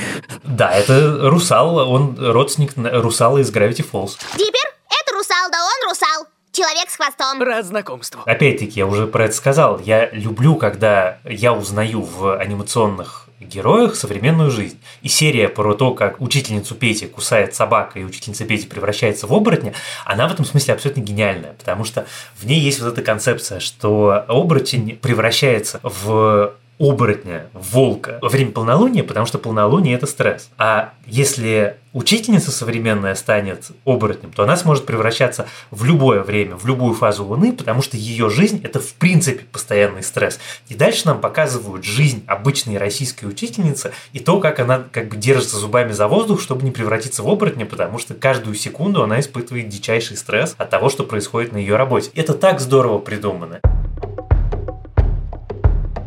Да, 0.44 0.72
это 0.72 1.30
русал, 1.30 1.76
он 1.78 2.16
родственник 2.18 2.72
русала 2.76 3.40
из 3.40 3.52
Gravity 3.52 3.86
Falls. 3.92 4.12
Диппер, 4.38 4.70
это 4.88 5.14
русал, 5.14 5.52
да 5.52 5.58
он 5.58 5.90
русал. 5.90 6.35
Человек 6.56 6.90
с 6.90 6.96
хвостом. 6.96 7.44
Рад 7.44 7.66
знакомству. 7.66 8.22
Опять-таки, 8.26 8.80
я 8.80 8.86
уже 8.86 9.08
про 9.08 9.26
это 9.26 9.36
сказал. 9.36 9.78
Я 9.82 10.10
люблю, 10.12 10.56
когда 10.56 11.18
я 11.26 11.52
узнаю 11.52 12.02
в 12.02 12.38
анимационных 12.38 13.28
героях 13.42 13.96
современную 13.96 14.50
жизнь. 14.52 14.80
И 15.02 15.10
серия 15.10 15.50
про 15.50 15.74
то, 15.74 15.94
как 15.94 16.22
учительницу 16.22 16.74
Пети 16.74 17.08
кусает 17.08 17.54
собака, 17.56 18.00
и 18.00 18.06
учительница 18.06 18.46
Пети 18.46 18.68
превращается 18.68 19.28
в 19.28 19.34
оборотня, 19.34 19.74
она 20.06 20.30
в 20.30 20.32
этом 20.32 20.46
смысле 20.46 20.76
абсолютно 20.76 21.02
гениальная, 21.02 21.52
потому 21.54 21.84
что 21.84 22.08
в 22.38 22.46
ней 22.46 22.62
есть 22.62 22.80
вот 22.80 22.94
эта 22.94 23.02
концепция, 23.02 23.60
что 23.60 24.24
оборотень 24.30 24.96
превращается 24.96 25.82
в 25.84 26.54
оборотня, 26.80 27.48
волка 27.54 28.20
во 28.22 28.30
время 28.30 28.52
полнолуния, 28.52 29.04
потому 29.04 29.26
что 29.26 29.38
полнолуние– 29.38 29.96
это 29.96 30.08
стресс. 30.08 30.50
А 30.58 30.94
если 31.06 31.78
учительница 31.94 32.52
современная 32.52 33.16
станет 33.16 33.72
оборотнем, 33.86 34.32
то 34.32 34.44
она 34.44 34.58
сможет 34.58 34.86
превращаться 34.86 35.48
в 35.72 35.86
любое 35.86 36.24
время, 36.24 36.58
в 36.58 36.66
любую 36.66 36.94
фазу 36.94 37.24
Луны, 37.26 37.54
потому 37.54 37.82
что 37.82 37.96
ее 37.96 38.30
жизнь– 38.30 38.60
это 38.64 38.82
в 38.82 38.94
принципе 38.96 39.46
постоянный 39.46 40.04
стресс. 40.04 40.40
И 40.68 40.76
дальше 40.76 41.06
нам 41.06 41.22
показывают 41.22 41.86
жизнь 41.86 42.24
обычной 42.28 42.78
российской 42.78 43.26
учительницы 43.26 43.94
и 44.12 44.20
то, 44.20 44.40
как 44.42 44.60
она 44.60 44.84
как 44.92 45.08
бы 45.08 45.16
держится 45.16 45.58
зубами 45.58 45.94
за 45.94 46.10
воздух, 46.10 46.42
чтобы 46.42 46.64
не 46.64 46.72
превратиться 46.72 47.24
в 47.24 47.30
оборотня, 47.30 47.66
потому 47.66 47.98
что 47.98 48.14
каждую 48.14 48.56
секунду 48.56 49.02
она 49.02 49.22
испытывает 49.22 49.70
дичайший 49.70 50.18
стресс 50.18 50.56
от 50.58 50.70
того, 50.70 50.90
что 50.90 51.04
происходит 51.04 51.54
на 51.54 51.58
ее 51.58 51.78
работе. 51.78 52.12
Это 52.16 52.34
так 52.34 52.60
здорово 52.60 53.00
придумано. 53.00 53.62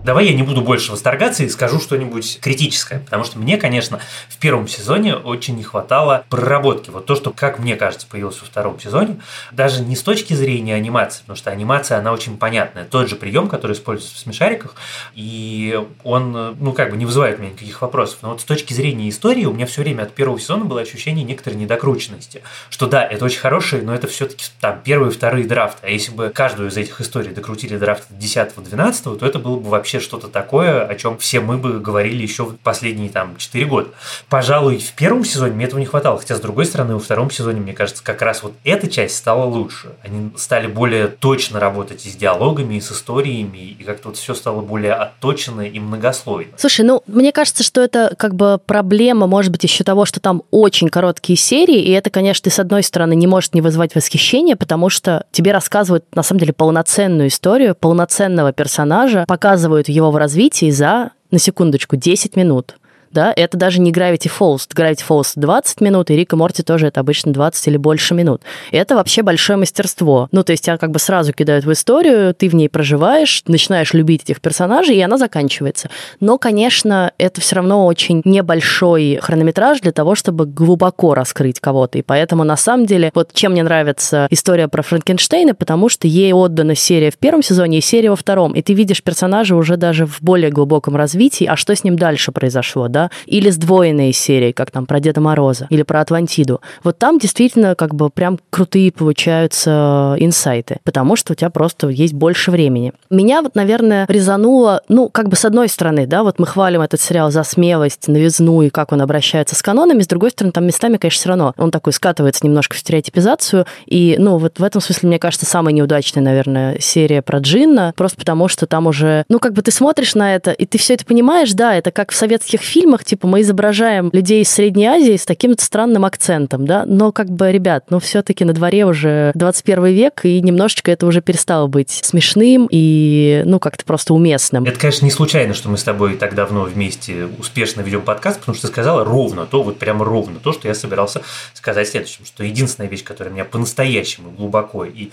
Давай 0.09 0.25
я 0.25 0.33
не 0.33 0.42
буду 0.42 0.62
больше 0.62 0.90
восторгаться 0.90 1.44
и 1.44 1.51
скажу 1.51 1.79
что-нибудь 1.79 2.38
критическое, 2.40 3.01
потому 3.01 3.25
что 3.25 3.38
мне, 3.38 3.59
конечно, 3.59 4.01
в 4.31 4.38
первом 4.38 4.66
сезоне 4.66 5.14
очень 5.16 5.55
не 5.55 5.62
хватало 5.62 6.25
проработки. 6.31 6.88
Вот 6.88 7.05
то, 7.05 7.14
что, 7.14 7.31
как 7.31 7.59
мне 7.59 7.77
кажется, 7.77 8.07
появилось 8.07 8.40
во 8.40 8.47
втором 8.47 8.81
сезоне, 8.81 9.21
даже 9.53 9.83
не 9.83 9.94
с 9.94 10.03
точки 10.03 10.33
зрения 10.33 10.77
анимации, 10.77 11.21
потому 11.21 11.37
что 11.37 11.51
анимация, 11.51 11.99
она 11.99 12.14
очень 12.14 12.38
понятная. 12.38 12.87
Тот 12.87 13.11
же 13.11 13.16
прием, 13.16 13.49
который 13.49 13.73
используется 13.73 14.16
в 14.16 14.18
смешариках, 14.21 14.77
и 15.14 15.79
он, 16.05 16.57
ну, 16.59 16.73
как 16.73 16.90
бы 16.92 16.97
не 16.97 17.05
вызывает 17.05 17.38
у 17.38 17.42
меня 17.42 17.51
никаких 17.51 17.83
вопросов. 17.83 18.21
Но 18.23 18.31
вот 18.31 18.40
с 18.40 18.44
точки 18.44 18.73
зрения 18.73 19.11
истории 19.11 19.44
у 19.44 19.53
меня 19.53 19.66
все 19.66 19.83
время 19.83 20.05
от 20.05 20.14
первого 20.14 20.40
сезона 20.40 20.64
было 20.64 20.81
ощущение 20.81 21.23
некоторой 21.23 21.59
недокрученности. 21.59 22.42
Что 22.71 22.87
да, 22.87 23.07
это 23.07 23.27
очень 23.27 23.40
хорошие, 23.40 23.83
но 23.83 23.94
это 23.94 24.07
все-таки 24.07 24.47
там 24.59 24.81
первые, 24.83 25.11
вторые 25.11 25.47
драфты. 25.47 25.87
А 25.87 25.90
если 25.90 26.12
бы 26.12 26.31
каждую 26.31 26.71
из 26.71 26.79
этих 26.79 26.99
историй 27.03 27.33
докрутили 27.33 27.77
драфт 27.77 28.05
10-12, 28.11 29.18
то 29.18 29.27
это 29.27 29.38
было 29.38 29.61
бы 29.61 29.68
вообще 29.68 29.98
вообще 29.99 30.09
что-то 30.09 30.29
такое, 30.29 30.85
о 30.85 30.95
чем 30.95 31.19
все 31.19 31.41
мы 31.41 31.59
бы 31.59 31.81
говорили 31.81 32.23
еще 32.23 32.45
в 32.45 32.57
последние 32.57 33.11
там 33.11 33.37
4 33.37 33.65
года. 33.67 33.89
Пожалуй, 34.29 34.79
в 34.79 34.93
первом 34.93 35.25
сезоне 35.25 35.53
мне 35.55 35.65
этого 35.67 35.79
не 35.81 35.87
хватало, 35.87 36.19
хотя 36.19 36.37
с 36.37 36.41
другой 36.41 36.67
стороны, 36.67 36.95
во 36.95 37.01
втором 37.01 37.31
сезоне, 37.31 37.61
мне 37.61 37.73
кажется, 37.73 38.03
как 38.03 38.23
раз 38.23 38.43
вот 38.43 38.55
эта 38.65 38.89
часть 38.89 39.17
стала 39.17 39.45
лучше. 39.45 39.93
Они 40.03 40.31
стали 40.37 40.67
более 40.67 41.09
точно 41.09 41.61
работать 41.61 42.07
и 42.07 42.11
с 42.11 42.17
диалогами, 42.17 42.75
и 42.75 42.81
с 42.81 42.93
историями, 42.93 43.59
и 43.59 43.85
как-то 43.85 44.09
вот 44.09 44.17
все 44.17 44.35
стало 44.35 44.61
более 44.61 44.95
отточено 44.95 45.63
и 45.63 45.79
многослойно. 45.79 46.53
Слушай, 46.57 46.85
ну, 46.85 47.03
мне 47.07 47.33
кажется, 47.33 47.63
что 47.63 47.83
это 47.83 48.15
как 48.17 48.35
бы 48.35 48.59
проблема, 48.65 49.27
может 49.27 49.53
быть, 49.53 49.65
еще 49.65 49.85
того, 49.85 50.05
что 50.05 50.21
там 50.21 50.43
очень 50.51 50.89
короткие 50.89 51.37
серии, 51.37 51.81
и 51.81 51.91
это, 51.91 52.11
конечно, 52.11 52.51
с 52.51 52.59
одной 52.59 52.83
стороны, 52.83 53.15
не 53.15 53.27
может 53.27 53.55
не 53.55 53.61
вызвать 53.61 53.95
восхищения, 53.95 54.57
потому 54.57 54.89
что 54.89 55.27
тебе 55.33 55.53
рассказывают, 55.53 56.05
на 56.15 56.23
самом 56.23 56.41
деле, 56.41 56.53
полноценную 56.53 57.29
историю, 57.29 57.75
полноценного 57.75 58.53
персонажа, 58.53 59.25
показывают 59.27 59.78
его 59.87 60.11
в 60.11 60.17
развитии 60.17 60.71
за, 60.71 61.12
на 61.31 61.38
секундочку, 61.38 61.97
10 61.97 62.37
минут 62.37 62.77
да, 63.11 63.33
это 63.35 63.57
даже 63.57 63.81
не 63.81 63.92
Gravity 63.92 64.31
Falls. 64.31 64.68
Gravity 64.75 65.03
Falls 65.09 65.33
20 65.37 65.81
минут, 65.81 66.11
и 66.11 66.16
Рик 66.16 66.33
и 66.33 66.37
Морти 66.37 66.62
тоже 66.62 66.87
это 66.88 67.01
обычно 67.01 67.33
20 67.33 67.68
или 67.68 67.77
больше 67.77 68.14
минут. 68.14 68.42
Это 68.73 68.94
вообще 68.94 69.23
большое 69.23 69.59
мастерство. 69.59 70.29
Ну, 70.33 70.42
то 70.42 70.53
есть 70.53 70.64
тебя 70.64 70.77
как 70.77 70.90
бы 70.90 70.99
сразу 70.99 71.33
кидают 71.33 71.64
в 71.64 71.73
историю, 71.73 72.35
ты 72.35 72.49
в 72.49 72.55
ней 72.55 72.68
проживаешь, 72.68 73.42
начинаешь 73.47 73.92
любить 73.94 74.25
этих 74.25 74.40
персонажей, 74.40 74.97
и 74.97 75.01
она 75.01 75.16
заканчивается. 75.18 75.90
Но, 76.21 76.38
конечно, 76.38 77.12
это 77.18 77.40
все 77.40 77.57
равно 77.57 77.87
очень 77.87 78.23
небольшой 78.25 79.18
хронометраж 79.23 79.81
для 79.81 79.92
того, 79.92 80.14
чтобы 80.14 80.47
глубоко 80.47 81.14
раскрыть 81.14 81.61
кого-то. 81.61 81.99
И 81.99 82.03
поэтому, 82.03 82.44
на 82.44 82.57
самом 82.57 82.87
деле, 82.87 83.11
вот 83.14 83.33
чем 83.33 83.53
мне 83.53 83.62
нравится 83.62 84.27
история 84.31 84.68
про 84.68 84.83
Франкенштейна, 84.83 85.55
потому 85.55 85.88
что 85.88 86.07
ей 86.09 86.33
отдана 86.33 86.75
серия 86.75 87.11
в 87.11 87.18
первом 87.18 87.42
сезоне 87.42 87.79
и 87.79 87.81
серия 87.81 88.11
во 88.11 88.16
втором. 88.16 88.53
И 88.53 88.62
ты 88.62 88.75
видишь 88.75 89.03
персонажа 89.03 89.57
уже 89.57 89.77
даже 89.77 90.07
в 90.07 90.21
более 90.21 90.51
глубоком 90.51 90.97
развитии, 90.97 91.44
а 91.44 91.57
что 91.57 91.75
с 91.75 91.85
ним 91.85 91.97
дальше 91.97 92.33
произошло, 92.33 92.88
да, 92.88 92.98
или 93.27 93.51
сдвоенные 93.51 94.13
серии, 94.13 94.53
как 94.53 94.71
там 94.71 94.87
про 94.87 95.01
Деда 95.01 95.21
Мороза 95.21 95.67
или 95.71 95.83
про 95.83 96.01
Атлантиду. 96.01 96.61
Вот 96.85 96.99
там 96.99 97.19
действительно 97.19 97.75
как 97.75 97.95
бы 97.95 98.11
прям 98.11 98.39
крутые 98.51 98.93
получаются 98.93 100.17
инсайты, 100.19 100.79
потому 100.85 101.17
что 101.17 101.33
у 101.33 101.37
тебя 101.37 101.51
просто 101.51 101.89
есть 101.89 102.15
больше 102.15 102.51
времени. 102.51 102.93
Меня 103.11 103.43
вот, 103.43 103.55
наверное, 103.55 104.07
резануло, 104.09 104.83
ну, 104.89 105.09
как 105.09 105.29
бы 105.29 105.37
с 105.37 105.45
одной 105.45 105.69
стороны, 105.69 106.07
да, 106.07 106.23
вот 106.23 106.39
мы 106.39 106.47
хвалим 106.47 106.81
этот 106.81 107.01
сериал 107.01 107.31
за 107.31 107.43
смелость, 107.45 108.09
новизну 108.09 108.63
и 108.63 108.71
как 108.71 108.93
он 108.93 109.01
обращается 109.01 109.55
с 109.55 109.63
канонами, 109.63 110.03
с 110.03 110.07
другой 110.07 110.31
стороны, 110.31 110.53
там 110.53 110.67
местами, 110.67 110.97
конечно, 110.97 111.21
все 111.21 111.29
равно 111.29 111.55
он 111.57 111.71
такой 111.71 111.93
скатывается 111.93 112.45
немножко 112.45 112.75
в 112.77 112.79
стереотипизацию, 112.79 113.67
и, 113.87 114.17
ну, 114.19 114.39
вот 114.39 114.59
в 114.59 114.63
этом 114.63 114.81
смысле, 114.81 115.09
мне 115.09 115.19
кажется, 115.19 115.47
самая 115.47 115.75
неудачная, 115.75 116.23
наверное, 116.23 116.79
серия 116.81 117.23
про 117.23 117.39
Джинна, 117.39 117.93
просто 117.97 118.19
потому 118.19 118.49
что 118.49 118.67
там 118.67 118.87
уже, 118.87 119.25
ну, 119.29 119.39
как 119.39 119.53
бы 119.53 119.63
ты 119.63 119.71
смотришь 119.71 120.15
на 120.15 120.35
это, 120.35 120.51
и 120.51 120.67
ты 120.67 120.79
все 120.79 120.95
это 120.95 121.05
понимаешь, 121.05 121.53
да, 121.53 121.75
это 121.75 121.91
как 121.91 122.13
в 122.13 122.17
советских 122.17 122.61
фильмах, 122.61 122.88
типа 123.05 123.27
мы 123.27 123.42
изображаем 123.42 124.11
людей 124.12 124.42
из 124.42 124.48
Средней 124.51 124.87
Азии 124.87 125.16
с 125.16 125.24
таким 125.24 125.57
странным 125.59 126.05
акцентом, 126.05 126.66
да, 126.66 126.85
но 126.87 127.12
как 127.12 127.29
бы, 127.29 127.51
ребят, 127.53 127.85
ну, 127.90 127.98
все-таки 127.98 128.44
на 128.44 128.53
дворе 128.53 128.87
уже 128.87 129.33
21 129.35 129.87
век, 129.87 130.24
и 130.24 130.40
немножечко 130.40 130.90
это 130.90 131.07
уже 131.07 131.20
перестало 131.20 131.66
быть 131.66 131.90
смешным 131.90 132.68
и, 132.70 133.42
ну, 133.44 133.59
как-то 133.59 133.85
просто 133.85 134.14
уместным. 134.14 134.64
Это, 134.64 134.79
конечно, 134.79 135.05
не 135.05 135.11
случайно, 135.11 135.55
что 135.55 135.68
мы 135.68 135.77
с 135.79 135.83
тобой 135.83 136.16
так 136.16 136.35
давно 136.35 136.62
вместе 136.62 137.29
успешно 137.38 137.81
ведем 137.81 138.03
подкаст, 138.03 138.40
потому 138.40 138.57
что 138.57 138.66
ты 138.66 138.72
сказала 138.72 139.05
ровно 139.05 139.46
то, 139.46 139.62
вот 139.62 139.79
прямо 139.79 140.05
ровно 140.05 140.38
то, 140.40 140.53
что 140.53 140.68
я 140.68 140.74
собирался 140.74 141.22
сказать 141.55 141.88
следующим, 141.88 142.24
что 142.24 142.44
единственная 142.44 142.88
вещь, 142.88 143.05
которая 143.05 143.33
меня 143.33 143.44
по-настоящему 143.44 144.31
глубоко 144.31 144.85
и 144.85 145.11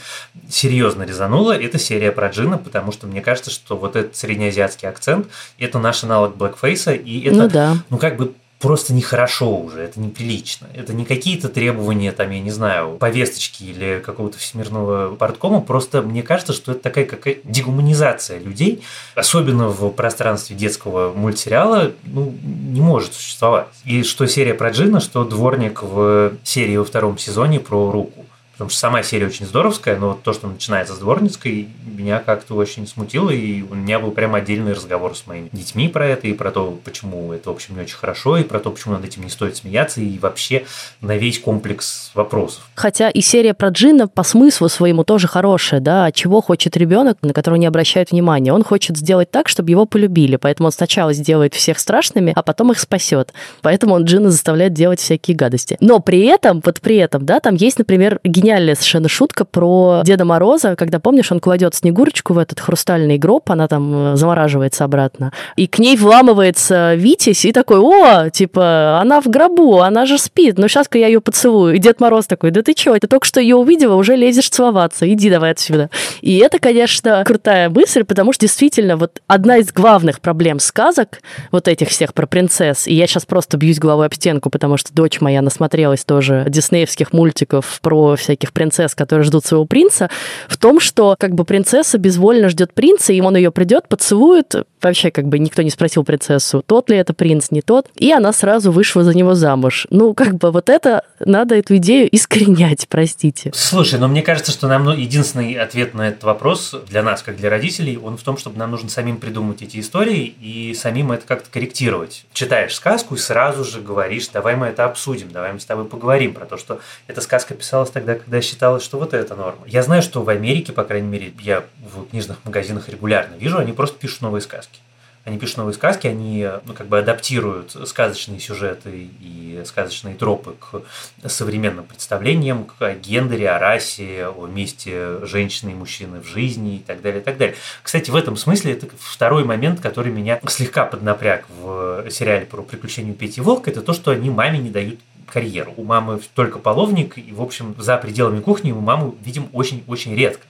серьезно 0.50 1.04
резанула, 1.04 1.58
это 1.58 1.80
серия 1.80 2.12
про 2.12 2.30
Джина, 2.30 2.58
потому 2.58 2.92
что 2.92 3.08
мне 3.08 3.22
кажется, 3.22 3.52
что 3.52 3.76
вот 3.76 3.96
этот 3.96 4.16
среднеазиатский 4.16 4.88
акцент– 4.88 5.28
это 5.60 5.80
наш 5.80 6.04
аналог 6.04 6.36
блэкфейса, 6.38 6.94
и 6.94 7.28
это, 7.28 7.36
ну, 7.36 7.50
да. 7.50 7.65
Ну 7.90 7.98
как 7.98 8.18
бы 8.18 8.34
просто 8.60 8.94
нехорошо 8.94 9.56
уже, 9.58 9.82
это 9.82 10.00
неприлично. 10.00 10.68
Это 10.74 10.94
не 10.94 11.06
какие-то 11.06 11.50
требования, 11.50 12.12
там, 12.12 12.32
я 12.32 12.40
не 12.40 12.52
знаю, 12.52 12.98
повесточки 12.98 13.64
или 13.64 14.02
какого-то 14.04 14.38
всемирного 14.38 15.14
порткома, 15.16 15.62
просто 15.62 16.02
мне 16.02 16.24
кажется, 16.24 16.54
что 16.54 16.72
это 16.72 16.82
такая 16.82 17.06
какая 17.06 17.38
дегуманизация 17.44 18.40
людей, 18.40 18.82
особенно 19.14 19.68
в 19.68 19.90
пространстве 19.92 20.56
детского 20.56 21.14
мультсериала, 21.14 21.92
ну, 22.06 22.34
не 22.44 22.82
может 22.82 23.14
существовать. 23.14 23.68
И 23.84 24.04
что 24.04 24.26
серия 24.26 24.54
про 24.54 24.70
Джина, 24.72 25.00
что 25.00 25.24
дворник 25.26 25.84
в 25.84 26.34
серии 26.44 26.78
во 26.78 26.86
втором 26.86 27.18
сезоне 27.18 27.60
про 27.60 27.92
руку. 27.92 28.26
Потому 28.56 28.70
что 28.70 28.80
сама 28.80 29.04
серия 29.04 29.28
очень 29.28 29.46
здоровская, 29.46 29.98
но 29.98 30.18
то, 30.22 30.32
что 30.32 30.48
начинается 30.48 30.94
с 30.94 31.00
дворницкой, 31.00 31.68
меня 31.86 32.20
как-то 32.20 32.56
очень 32.56 32.88
смутило, 32.88 33.30
и 33.30 33.64
у 33.64 33.76
меня 33.76 34.00
был 34.00 34.12
прям 34.12 34.34
отдельный 34.34 34.72
разговор 34.72 35.14
с 35.16 35.28
моими 35.28 35.50
детьми 35.52 35.90
про 35.90 36.08
это, 36.08 36.28
и 36.28 36.34
про 36.34 36.52
то, 36.52 36.80
почему 36.86 37.34
это, 37.34 37.50
в 37.50 37.54
общем, 37.54 37.76
не 37.76 37.82
очень 37.82 37.98
хорошо, 37.98 38.38
и 38.38 38.44
про 38.44 38.60
то, 38.60 38.72
почему 38.72 38.94
над 38.94 39.04
этим 39.04 39.24
не 39.24 39.30
стоит 39.30 39.58
смеяться, 39.58 40.00
и 40.00 40.18
вообще 40.20 40.66
на 41.02 41.18
весь 41.18 41.38
комплекс 41.40 42.12
вопросов. 42.14 42.66
Хотя 42.76 43.10
и 43.10 43.20
серия 43.20 43.54
про 43.54 43.70
Джина 43.70 44.08
по 44.08 44.24
смыслу 44.24 44.70
своему 44.70 45.04
тоже 45.04 45.28
хорошая, 45.28 45.82
да, 45.82 46.12
чего 46.14 46.40
хочет 46.40 46.78
ребенок, 46.78 47.18
на 47.22 47.34
которого 47.34 47.58
не 47.58 47.66
обращают 47.66 48.12
внимания. 48.12 48.54
Он 48.54 48.64
хочет 48.64 48.96
сделать 48.96 49.32
так, 49.32 49.50
чтобы 49.50 49.70
его 49.72 49.86
полюбили, 49.86 50.38
поэтому 50.38 50.68
он 50.68 50.72
сначала 50.72 51.12
сделает 51.12 51.54
всех 51.54 51.78
страшными, 51.78 52.32
а 52.34 52.42
потом 52.42 52.72
их 52.72 52.80
спасет. 52.80 53.34
Поэтому 53.62 53.96
он 53.96 54.06
Джина 54.06 54.32
заставляет 54.32 54.72
делать 54.72 55.02
всякие 55.02 55.36
гадости. 55.36 55.76
Но 55.82 56.00
при 56.00 56.22
этом, 56.26 56.62
вот 56.64 56.80
при 56.80 56.96
этом, 56.96 57.26
да, 57.26 57.42
там 57.42 57.56
есть, 57.56 57.80
например, 57.80 58.22
гениальная 58.46 58.76
совершенно 58.76 59.10
шутка 59.10 59.44
про 59.44 60.02
Деда 60.06 60.24
Мороза, 60.24 60.76
когда, 60.76 61.00
помнишь, 61.00 61.32
он 61.32 61.40
кладет 61.40 61.74
Снегурочку 61.74 62.34
в 62.34 62.38
этот 62.38 62.60
хрустальный 62.60 63.18
гроб, 63.18 63.50
она 63.50 63.68
там 63.68 64.14
э, 64.14 64.16
замораживается 64.16 64.84
обратно, 64.84 65.34
и 65.56 65.66
к 65.66 65.80
ней 65.80 65.98
вламывается 65.98 66.94
Витязь 66.94 67.46
и 67.46 67.52
такой, 67.52 67.80
о, 67.80 68.30
типа, 68.30 69.00
она 69.02 69.20
в 69.20 69.28
гробу, 69.28 69.80
она 69.80 70.06
же 70.06 70.20
спит, 70.20 70.60
ну 70.60 70.68
сейчас-ка 70.68 71.00
я 71.00 71.08
ее 71.08 71.22
поцелую. 71.22 71.76
И 71.76 71.80
Дед 71.80 72.00
Мороз 72.00 72.28
такой, 72.28 72.52
да 72.52 72.62
ты 72.62 72.76
чё, 72.76 72.96
ты 73.00 73.08
только 73.08 73.26
что 73.26 73.40
ее 73.40 73.56
увидела, 73.56 73.96
уже 73.96 74.16
лезешь 74.16 74.50
целоваться, 74.50 75.12
иди 75.12 75.30
давай 75.32 75.52
отсюда. 75.52 75.90
И 76.22 76.38
это, 76.38 76.60
конечно, 76.60 77.24
крутая 77.26 77.70
мысль, 77.70 78.04
потому 78.04 78.32
что 78.32 78.42
действительно 78.42 78.96
вот 78.96 79.22
одна 79.26 79.58
из 79.58 79.74
главных 79.74 80.20
проблем 80.22 80.60
сказок, 80.60 81.22
вот 81.52 81.68
этих 81.68 81.90
всех 81.90 82.14
про 82.14 82.28
принцесс, 82.28 82.88
и 82.88 82.94
я 82.94 83.08
сейчас 83.08 83.26
просто 83.26 83.58
бьюсь 83.58 83.80
головой 83.80 84.06
об 84.06 84.14
стенку, 84.14 84.52
потому 84.52 84.78
что 84.78 84.94
дочь 84.94 85.20
моя 85.20 85.42
насмотрелась 85.42 86.06
тоже 86.06 86.46
диснеевских 86.48 87.12
мультиков 87.12 87.80
про 87.82 88.16
всякие 88.16 88.35
всяких 88.36 88.54
принцесс, 88.54 88.94
которые 88.94 89.26
ждут 89.26 89.46
своего 89.46 89.66
принца, 89.66 90.10
в 90.48 90.58
том, 90.58 90.80
что 90.80 91.16
как 91.18 91.34
бы 91.34 91.46
принцесса 91.46 91.98
безвольно 91.98 92.50
ждет 92.50 92.74
принца, 92.74 93.14
и 93.14 93.22
он 93.22 93.36
ее 93.36 93.52
придет, 93.52 93.88
поцелует, 93.88 94.54
вообще 94.82 95.10
как 95.12 95.28
бы 95.28 95.40
никто 95.40 95.62
не 95.62 95.70
спросил 95.70 96.04
принцессу, 96.04 96.64
тот 96.66 96.90
ли 96.90 96.98
это 96.98 97.14
принц, 97.14 97.52
не 97.52 97.62
тот, 97.62 97.88
и 97.96 98.12
она 98.12 98.34
сразу 98.34 98.72
вышла 98.72 99.04
за 99.04 99.14
него 99.16 99.34
замуж. 99.34 99.88
Ну, 99.90 100.14
как 100.14 100.36
бы 100.36 100.52
вот 100.52 100.70
это, 100.70 101.04
надо 101.26 101.56
эту 101.56 101.78
идею 101.78 102.08
искоренять, 102.16 102.88
простите. 102.88 103.52
Слушай, 103.54 104.00
но 104.00 104.08
мне 104.08 104.22
кажется, 104.22 104.52
что 104.52 104.68
нам 104.68 104.86
ну, 104.86 104.92
единственный 104.92 105.54
ответ 105.56 105.94
на 105.94 106.10
этот 106.10 106.24
вопрос 106.24 106.76
для 106.88 107.04
нас, 107.04 107.22
как 107.22 107.38
для 107.38 107.50
родителей, 107.50 107.98
он 107.98 108.18
в 108.18 108.24
том, 108.24 108.38
чтобы 108.38 108.58
нам 108.58 108.72
нужно 108.72 108.90
самим 108.90 109.18
придумать 109.18 109.62
эти 109.62 109.80
истории 109.80 110.36
и 110.40 110.74
самим 110.74 111.12
это 111.12 111.26
как-то 111.26 111.50
корректировать. 111.50 112.26
Читаешь 112.34 112.76
сказку 112.76 113.16
и 113.16 113.18
сразу 113.18 113.64
же 113.64 113.82
говоришь, 113.82 114.28
давай 114.30 114.56
мы 114.56 114.68
это 114.68 114.86
обсудим, 114.86 115.32
давай 115.32 115.54
мы 115.54 115.60
с 115.60 115.66
тобой 115.66 115.86
поговорим 115.86 116.34
про 116.34 116.46
то, 116.46 116.58
что 116.58 116.80
эта 117.08 117.22
сказка 117.22 117.54
писалась 117.54 117.90
тогда, 117.90 118.16
когда 118.16 118.42
считалось, 118.42 118.84
что 118.84 119.00
вот 119.00 119.14
это 119.14 119.36
норма. 119.36 119.62
Я 119.68 119.84
знаю, 119.84 120.02
что 120.02 120.22
в 120.22 120.30
Америке, 120.30 120.74
по 120.74 120.84
крайней 120.84 121.08
мере, 121.08 121.34
я 121.42 121.66
в 121.80 122.10
книжных 122.10 122.38
магазинах 122.46 122.88
регулярно 122.90 123.36
вижу, 123.36 123.58
они 123.58 123.74
просто 123.74 123.98
пишут 123.98 124.22
новые 124.22 124.42
сказки. 124.42 124.80
Они 125.26 125.40
пишут 125.40 125.58
новые 125.58 125.74
сказки, 125.74 126.06
они 126.06 126.48
ну, 126.66 126.74
как 126.74 126.88
бы 126.88 127.00
адаптируют 127.00 127.76
сказочные 127.88 128.40
сюжеты 128.40 129.10
и 129.20 129.62
сказочные 129.66 130.14
тропы 130.16 130.56
к 130.60 130.84
современным 131.28 131.84
представлениям, 131.84 132.66
к 132.66 132.96
гендере, 132.96 133.50
о 133.50 133.58
расе, 133.58 134.28
о 134.28 134.46
месте 134.46 135.26
женщины 135.26 135.72
и 135.72 135.74
мужчины 135.74 136.22
в 136.22 136.28
жизни 136.28 136.76
и 136.76 136.80
так 136.80 137.02
далее, 137.02 137.22
и 137.22 137.24
так 137.24 137.38
далее. 137.38 137.56
Кстати, 137.82 138.12
в 138.12 138.16
этом 138.16 138.38
смысле 138.38 138.74
это 138.74 138.88
второй 139.00 139.44
момент, 139.46 139.82
который 139.82 140.12
меня 140.12 140.40
слегка 140.48 140.86
поднапряг 140.86 141.46
в 141.60 142.06
сериале 142.12 142.46
про 142.46 142.62
приключения 142.62 143.14
Пети 143.14 143.42
Волка, 143.42 143.72
это 143.72 143.82
то, 143.82 143.94
что 143.94 144.12
они 144.12 144.30
маме 144.30 144.60
не 144.60 144.70
дают 144.70 145.00
карьеру. 145.28 145.74
У 145.78 145.84
мамы 145.84 146.20
только 146.34 146.60
половник, 146.60 147.18
и, 147.18 147.32
в 147.32 147.42
общем, 147.42 147.76
за 147.78 147.98
пределами 147.98 148.42
кухни 148.42 148.72
мы 148.72 148.82
маму 148.82 149.16
видим 149.24 149.50
очень-очень 149.54 150.16
редко. 150.16 150.46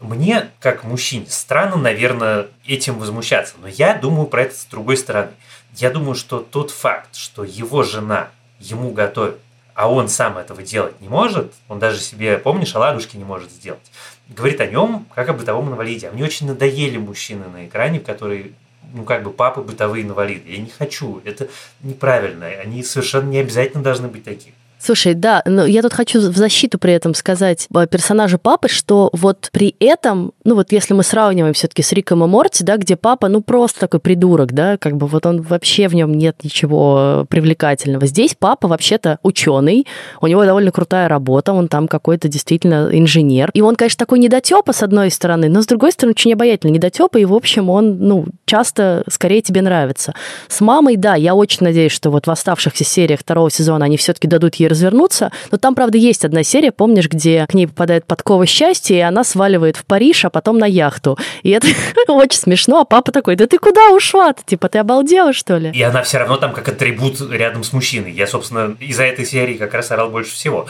Мне, 0.00 0.50
как 0.60 0.84
мужчине, 0.84 1.26
странно, 1.28 1.76
наверное, 1.76 2.48
этим 2.66 2.98
возмущаться, 2.98 3.54
но 3.60 3.68
я 3.68 3.94
думаю 3.94 4.26
про 4.26 4.42
это 4.42 4.54
с 4.54 4.66
другой 4.66 4.96
стороны. 4.96 5.30
Я 5.74 5.90
думаю, 5.90 6.14
что 6.14 6.40
тот 6.40 6.70
факт, 6.70 7.14
что 7.14 7.44
его 7.44 7.82
жена 7.82 8.28
ему 8.60 8.92
готовит, 8.92 9.36
а 9.74 9.90
он 9.90 10.08
сам 10.08 10.38
этого 10.38 10.62
делать 10.62 11.00
не 11.00 11.08
может, 11.08 11.52
он 11.68 11.78
даже 11.78 12.00
себе, 12.00 12.38
помнишь, 12.38 12.74
оладушки 12.74 13.16
не 13.16 13.24
может 13.24 13.50
сделать, 13.50 13.92
говорит 14.28 14.60
о 14.60 14.66
нем 14.66 15.06
как 15.14 15.28
о 15.28 15.34
бытовом 15.34 15.68
инвалиде. 15.68 16.08
А 16.08 16.12
мне 16.12 16.24
очень 16.24 16.46
надоели 16.46 16.96
мужчины 16.96 17.46
на 17.48 17.66
экране, 17.66 18.00
которые 18.00 18.52
ну, 18.92 19.04
как 19.04 19.22
бы 19.22 19.30
папы 19.30 19.62
бытовые 19.62 20.04
инвалиды. 20.04 20.50
Я 20.50 20.58
не 20.58 20.70
хочу. 20.70 21.20
Это 21.24 21.48
неправильно. 21.82 22.46
Они 22.46 22.82
совершенно 22.82 23.28
не 23.28 23.38
обязательно 23.38 23.82
должны 23.82 24.08
быть 24.08 24.24
такими. 24.24 24.54
Слушай, 24.78 25.14
да, 25.14 25.42
но 25.46 25.64
я 25.64 25.80
тут 25.80 25.94
хочу 25.94 26.20
в 26.20 26.36
защиту 26.36 26.78
при 26.78 26.92
этом 26.92 27.14
сказать 27.14 27.66
э, 27.74 27.86
персонажа 27.86 28.36
папы, 28.36 28.68
что 28.68 29.08
вот 29.14 29.48
при 29.50 29.74
этом, 29.80 30.32
ну 30.44 30.54
вот 30.54 30.70
если 30.70 30.92
мы 30.92 31.02
сравниваем 31.02 31.54
все-таки 31.54 31.82
с 31.82 31.92
Риком 31.92 32.22
и 32.22 32.26
Морти, 32.26 32.62
да, 32.62 32.76
где 32.76 32.94
папа, 32.94 33.28
ну 33.28 33.40
просто 33.40 33.80
такой 33.80 34.00
придурок, 34.00 34.52
да, 34.52 34.76
как 34.76 34.96
бы 34.96 35.06
вот 35.06 35.24
он 35.24 35.40
вообще 35.40 35.88
в 35.88 35.94
нем 35.94 36.12
нет 36.12 36.36
ничего 36.44 37.26
привлекательного. 37.30 38.06
Здесь 38.06 38.36
папа 38.38 38.68
вообще-то 38.68 39.18
ученый, 39.22 39.86
у 40.20 40.26
него 40.26 40.44
довольно 40.44 40.70
крутая 40.72 41.08
работа, 41.08 41.54
он 41.54 41.68
там 41.68 41.88
какой-то 41.88 42.28
действительно 42.28 42.90
инженер. 42.92 43.50
И 43.54 43.62
он, 43.62 43.76
конечно, 43.76 43.98
такой 43.98 44.18
недотепа 44.18 44.74
с 44.74 44.82
одной 44.82 45.10
стороны, 45.10 45.48
но 45.48 45.62
с 45.62 45.66
другой 45.66 45.92
стороны 45.92 46.12
очень 46.12 46.34
обаятельный 46.34 46.74
недотепа, 46.74 47.16
и 47.16 47.24
в 47.24 47.32
общем 47.32 47.70
он, 47.70 47.98
ну, 47.98 48.26
часто 48.44 49.04
скорее 49.08 49.40
тебе 49.40 49.62
нравится. 49.62 50.14
С 50.48 50.60
мамой, 50.60 50.96
да, 50.96 51.14
я 51.14 51.34
очень 51.34 51.64
надеюсь, 51.64 51.92
что 51.92 52.10
вот 52.10 52.26
в 52.26 52.30
оставшихся 52.30 52.84
сериях 52.84 53.20
второго 53.20 53.50
сезона 53.50 53.86
они 53.86 53.96
все-таки 53.96 54.28
дадут 54.28 54.56
ей 54.56 54.65
ей 54.66 54.68
развернуться. 54.68 55.32
Но 55.50 55.58
там, 55.58 55.74
правда, 55.74 55.98
есть 55.98 56.24
одна 56.24 56.42
серия, 56.42 56.72
помнишь, 56.72 57.08
где 57.08 57.46
к 57.46 57.54
ней 57.54 57.66
попадает 57.66 58.06
подкова 58.06 58.46
счастья, 58.46 58.94
и 58.96 59.00
она 59.00 59.24
сваливает 59.24 59.76
в 59.76 59.84
Париж, 59.84 60.24
а 60.24 60.30
потом 60.30 60.58
на 60.58 60.66
яхту. 60.66 61.18
И 61.42 61.50
это 61.50 61.68
очень 62.08 62.38
смешно, 62.38 62.80
а 62.80 62.84
папа 62.84 63.12
такой, 63.12 63.36
да 63.36 63.46
ты 63.46 63.58
куда 63.58 63.90
ушла 63.90 64.30
-то? 64.30 64.40
Типа, 64.44 64.68
ты 64.68 64.78
обалдела, 64.78 65.32
что 65.32 65.56
ли? 65.56 65.70
И 65.70 65.82
она 65.82 66.02
все 66.02 66.18
равно 66.18 66.36
там 66.36 66.52
как 66.52 66.68
атрибут 66.68 67.20
рядом 67.30 67.64
с 67.64 67.72
мужчиной. 67.72 68.12
Я, 68.12 68.26
собственно, 68.26 68.76
из-за 68.80 69.04
этой 69.04 69.24
серии 69.24 69.54
как 69.54 69.74
раз 69.74 69.90
орал 69.90 70.10
больше 70.10 70.34
всего. 70.34 70.66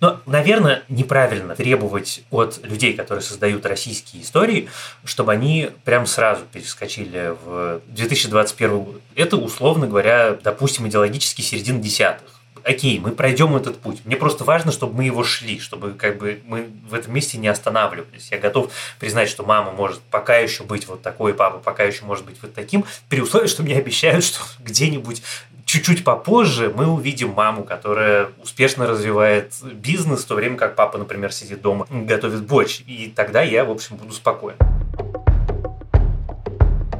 Но, 0.00 0.20
наверное, 0.26 0.82
неправильно 0.88 1.54
требовать 1.54 2.24
от 2.30 2.60
людей, 2.62 2.94
которые 2.94 3.22
создают 3.22 3.64
российские 3.64 4.22
истории, 4.22 4.68
чтобы 5.04 5.32
они 5.32 5.70
прям 5.84 6.06
сразу 6.06 6.42
перескочили 6.52 7.34
в 7.44 7.80
2021 7.88 8.80
год. 8.80 9.00
Это, 9.14 9.36
условно 9.36 9.86
говоря, 9.86 10.36
допустим, 10.42 10.86
идеологически 10.88 11.40
середина 11.40 11.80
десятых 11.80 12.33
окей, 12.64 12.98
мы 12.98 13.12
пройдем 13.12 13.54
этот 13.56 13.78
путь. 13.78 14.00
Мне 14.04 14.16
просто 14.16 14.44
важно, 14.44 14.72
чтобы 14.72 14.96
мы 14.96 15.04
его 15.04 15.22
шли, 15.22 15.60
чтобы 15.60 15.92
как 15.92 16.18
бы 16.18 16.40
мы 16.46 16.68
в 16.88 16.94
этом 16.94 17.14
месте 17.14 17.38
не 17.38 17.48
останавливались. 17.48 18.28
Я 18.30 18.38
готов 18.38 18.72
признать, 18.98 19.28
что 19.28 19.44
мама 19.44 19.70
может 19.70 20.00
пока 20.10 20.36
еще 20.36 20.64
быть 20.64 20.88
вот 20.88 21.02
такой, 21.02 21.34
папа 21.34 21.58
пока 21.58 21.84
еще 21.84 22.04
может 22.04 22.24
быть 22.24 22.36
вот 22.42 22.54
таким, 22.54 22.84
при 23.08 23.20
условии, 23.20 23.46
что 23.46 23.62
мне 23.62 23.76
обещают, 23.76 24.24
что 24.24 24.40
где-нибудь 24.60 25.22
чуть-чуть 25.64 26.04
попозже 26.04 26.72
мы 26.74 26.86
увидим 26.86 27.30
маму, 27.30 27.64
которая 27.64 28.28
успешно 28.42 28.86
развивает 28.86 29.54
бизнес, 29.62 30.24
в 30.24 30.26
то 30.26 30.34
время 30.34 30.56
как 30.56 30.76
папа, 30.76 30.98
например, 30.98 31.32
сидит 31.32 31.62
дома, 31.62 31.86
готовит 31.90 32.44
борщ. 32.46 32.80
И 32.86 33.12
тогда 33.14 33.42
я, 33.42 33.64
в 33.64 33.70
общем, 33.70 33.96
буду 33.96 34.12
спокоен. 34.12 34.56